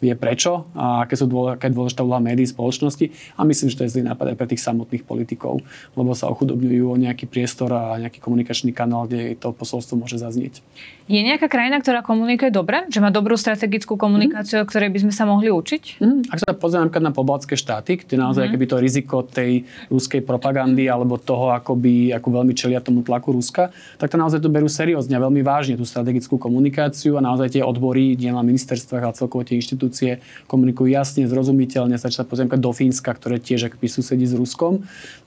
vie 0.02 0.12
prečo 0.18 0.68
a 0.76 1.06
aké 1.06 1.16
sú 1.16 1.30
dôle, 1.30 1.56
aká 1.56 1.70
je 1.70 1.76
dôležitá 1.76 2.04
úloha 2.04 2.20
médií 2.20 2.44
spoločnosti. 2.44 3.08
A 3.38 3.46
myslím, 3.46 3.72
že 3.72 3.76
to 3.78 3.84
je 3.86 3.92
zlý 3.96 4.02
nápad 4.08 4.34
aj 4.34 4.36
pre 4.36 4.48
tých 4.50 4.64
samotných 4.64 5.06
politikov, 5.06 5.64
lebo 5.96 6.12
sa 6.12 6.28
ochudobňujú 6.28 6.84
o 6.92 6.96
nejaký 7.00 7.30
priestor 7.30 7.72
a 7.72 7.96
nejaký 7.96 8.20
komunikačný 8.20 8.74
kanál, 8.74 9.08
kde 9.08 9.38
to 9.38 9.54
posolstvo 9.54 9.96
môže 9.96 10.20
zaznieť. 10.20 10.60
Je 11.06 11.22
nejaká 11.22 11.46
krajina, 11.46 11.78
ktorá 11.78 12.02
komunikuje 12.02 12.50
dobre? 12.50 12.82
Že 12.90 12.98
má 12.98 13.14
dobrú 13.14 13.38
strategickú 13.38 13.94
komunikáciu, 13.94 14.58
mm. 14.58 14.66
ktorej 14.66 14.90
by 14.90 14.98
sme 15.06 15.12
sa 15.14 15.22
mohli 15.22 15.54
učiť? 15.54 16.02
Mm. 16.02 16.34
Ak 16.34 16.42
sa 16.42 16.50
pozrieme 16.50 16.90
napríklad 16.90 17.06
na 17.06 17.14
pobaltské 17.14 17.54
štáty, 17.54 18.02
kde 18.02 18.18
naozaj 18.18 18.50
mm. 18.50 18.66
to 18.66 18.76
riziko 18.82 19.22
tej 19.22 19.62
ruskej 19.86 20.26
propagandy 20.26 20.90
alebo 20.90 21.14
toho, 21.14 21.54
ako, 21.54 21.78
by, 21.78 22.10
ako 22.18 22.28
veľmi 22.42 22.58
čelia 22.58 22.82
tomu 22.82 23.06
tlaku 23.06 23.30
Ruska, 23.30 23.70
tak 24.02 24.10
to 24.10 24.18
naozaj 24.18 24.42
to 24.42 24.50
berú 24.50 24.66
seriózne 24.66 25.14
a 25.14 25.22
veľmi 25.22 25.46
vážne 25.46 25.78
tú 25.78 25.86
strategickú 25.86 26.42
komunikáciu 26.42 27.14
a 27.14 27.22
naozaj 27.22 27.45
tie 27.48 27.62
odbory, 27.62 28.18
nie 28.18 28.30
na 28.32 28.44
ministerstvách, 28.44 29.02
ale 29.02 29.18
celkovo 29.18 29.42
tie 29.42 29.58
inštitúcie 29.58 30.22
komunikujú 30.46 30.90
jasne, 30.90 31.26
zrozumiteľne. 31.26 31.96
Sa 31.96 32.26
pozriem 32.26 32.48
do 32.48 32.70
Fínska, 32.72 33.12
ktoré 33.12 33.42
tiež 33.42 33.72
akby 33.72 33.86
susedí 33.90 34.24
s 34.24 34.34
Ruskom. 34.36 34.84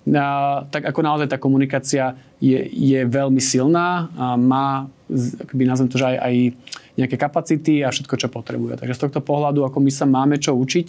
A, 0.10 0.66
tak 0.70 0.88
ako 0.88 1.00
naozaj 1.06 1.28
tá 1.30 1.38
komunikácia 1.38 2.18
je, 2.40 2.58
je 2.72 3.00
veľmi 3.06 3.44
silná 3.44 4.10
a 4.16 4.40
má, 4.40 4.88
akby 5.44 5.64
nazvem 5.68 5.90
to, 5.92 6.00
že 6.00 6.08
aj, 6.08 6.18
aj 6.18 6.36
nejaké 7.00 7.16
kapacity 7.16 7.84
a 7.84 7.94
všetko, 7.94 8.16
čo 8.20 8.28
potrebuje. 8.28 8.80
Takže 8.80 8.96
z 8.96 9.02
tohto 9.08 9.20
pohľadu, 9.24 9.64
ako 9.64 9.80
my 9.80 9.92
sa 9.92 10.06
máme 10.08 10.36
čo 10.40 10.56
učiť, 10.56 10.88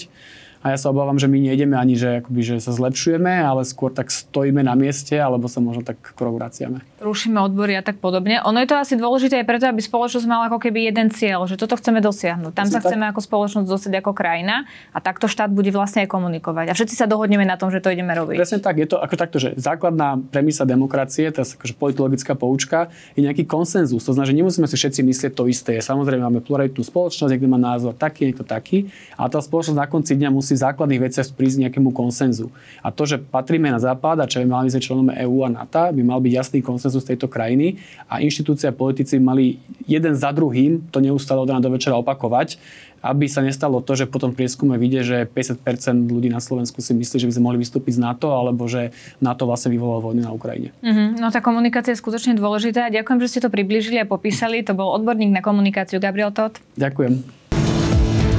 a 0.60 0.76
ja 0.76 0.78
sa 0.78 0.92
obávam, 0.92 1.16
že 1.16 1.24
my 1.24 1.40
nejdeme 1.40 1.72
ani, 1.72 1.96
že, 1.96 2.20
akoby, 2.20 2.44
že 2.44 2.56
sa 2.60 2.76
zlepšujeme, 2.76 3.32
ale 3.32 3.64
skôr 3.64 3.96
tak 3.96 4.12
stojíme 4.12 4.60
na 4.60 4.76
mieste, 4.76 5.16
alebo 5.16 5.48
sa 5.48 5.64
možno 5.64 5.80
tak 5.80 5.96
krok 6.12 6.36
vraciame. 6.36 6.84
Rušíme 7.00 7.40
odbory 7.40 7.80
a 7.80 7.82
tak 7.82 7.96
podobne. 7.96 8.44
Ono 8.44 8.60
je 8.60 8.68
to 8.68 8.76
asi 8.76 8.92
dôležité 8.92 9.40
aj 9.40 9.46
preto, 9.48 9.64
aby 9.64 9.80
spoločnosť 9.80 10.26
mala 10.28 10.52
ako 10.52 10.60
keby 10.60 10.92
jeden 10.92 11.08
cieľ, 11.08 11.48
že 11.48 11.56
toto 11.56 11.80
chceme 11.80 12.04
dosiahnuť. 12.04 12.52
Tam 12.52 12.68
sa 12.68 12.84
tak? 12.84 12.92
chceme 12.92 13.08
ako 13.08 13.24
spoločnosť 13.24 13.64
dostať 13.64 13.92
ako 14.04 14.12
krajina 14.12 14.68
a 14.92 15.00
takto 15.00 15.24
štát 15.24 15.48
bude 15.48 15.72
vlastne 15.72 16.04
aj 16.04 16.12
komunikovať. 16.12 16.68
A 16.68 16.76
všetci 16.76 17.00
sa 17.00 17.08
dohodneme 17.08 17.48
na 17.48 17.56
tom, 17.56 17.72
že 17.72 17.80
to 17.80 17.88
ideme 17.88 18.12
robiť. 18.12 18.36
Presne 18.36 18.60
tak. 18.60 18.76
Je 18.76 18.84
to 18.84 19.00
ako 19.00 19.16
takto, 19.16 19.40
že 19.40 19.56
základná 19.56 20.20
premisa 20.28 20.68
demokracie, 20.68 21.32
je 21.32 21.40
akože 21.40 21.72
politologická 21.80 22.36
poučka, 22.36 22.92
je 23.16 23.24
nejaký 23.24 23.48
konsenzus. 23.48 24.04
To 24.04 24.12
znamená, 24.12 24.28
že 24.28 24.36
nemusíme 24.36 24.66
si 24.68 24.76
všetci 24.76 25.00
myslieť 25.00 25.32
to 25.32 25.48
isté. 25.48 25.80
Samozrejme, 25.80 26.20
máme 26.20 26.44
pluralitnú 26.44 26.84
spoločnosť, 26.84 27.32
niekto 27.32 27.48
má 27.48 27.56
názor 27.56 27.96
taký, 27.96 28.28
niekto 28.28 28.44
taký, 28.44 28.92
ale 29.16 29.32
tá 29.32 29.40
spoločnosť 29.40 29.78
na 29.80 29.88
konci 29.88 30.20
dňa 30.20 30.28
musí 30.28 30.52
v 30.52 30.68
základných 30.68 31.00
veciach 31.00 31.32
prísť 31.32 31.64
nejakému 31.64 31.96
konsenzu. 31.96 32.52
A 32.84 32.92
to, 32.92 33.08
že 33.08 33.16
patríme 33.16 33.72
na 33.72 33.80
západ 33.80 34.20
a 34.20 34.28
čo 34.28 34.44
sme 34.44 34.52
členom 34.84 35.08
EÚ 35.08 35.48
a 35.48 35.48
NATO, 35.48 35.88
by 35.96 36.02
mal 36.04 36.20
byť 36.20 36.32
jasný 36.36 36.60
konsenzus 36.60 36.89
tejto 36.98 37.30
krajiny 37.30 37.78
a 38.10 38.18
inštitúcia 38.18 38.74
a 38.74 38.74
politici 38.74 39.22
mali 39.22 39.62
jeden 39.86 40.18
za 40.18 40.34
druhým 40.34 40.90
to 40.90 40.98
neustále 40.98 41.38
od 41.38 41.46
rána 41.46 41.62
do 41.62 41.70
večera 41.70 41.94
opakovať, 41.94 42.58
aby 43.00 43.30
sa 43.30 43.40
nestalo 43.40 43.80
to, 43.80 43.96
že 43.96 44.10
potom 44.10 44.34
prieskume 44.34 44.76
vidie, 44.76 45.00
že 45.06 45.24
50% 45.24 46.10
ľudí 46.10 46.28
na 46.28 46.42
Slovensku 46.42 46.82
si 46.84 46.92
myslí, 46.92 47.16
že 47.22 47.28
by 47.30 47.34
sme 47.38 47.44
mohli 47.46 47.58
vystúpiť 47.62 47.96
z 47.96 48.00
NATO, 48.02 48.28
alebo 48.34 48.68
že 48.68 48.92
NATO 49.22 49.48
vlastne 49.48 49.72
vyvolalo 49.72 50.12
vojnu 50.12 50.22
na 50.26 50.32
Ukrajine. 50.34 50.74
Mm-hmm. 50.84 51.22
No 51.22 51.32
tá 51.32 51.40
komunikácia 51.40 51.96
je 51.96 52.02
skutočne 52.02 52.36
dôležitá. 52.36 52.92
Ďakujem, 52.92 53.18
že 53.24 53.30
ste 53.30 53.40
to 53.40 53.48
priblížili 53.48 53.96
a 54.02 54.04
popísali. 54.04 54.60
To 54.68 54.76
bol 54.76 54.92
odborník 54.92 55.32
na 55.32 55.40
komunikáciu 55.40 55.96
Gabriel 56.02 56.34
Todd. 56.34 56.60
Ďakujem. 56.76 57.40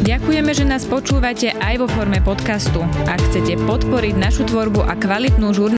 Ďakujeme, 0.02 0.52
že 0.58 0.66
nás 0.66 0.82
počúvate 0.90 1.54
aj 1.62 1.78
vo 1.78 1.86
forme 1.86 2.18
podcastu. 2.26 2.82
Ak 3.06 3.22
chcete 3.22 3.54
podporiť 3.70 4.18
našu 4.18 4.50
tvorbu 4.50 4.82
a 4.82 4.98
kvalitnú 4.98 5.54
žurnalistiku, 5.54 5.70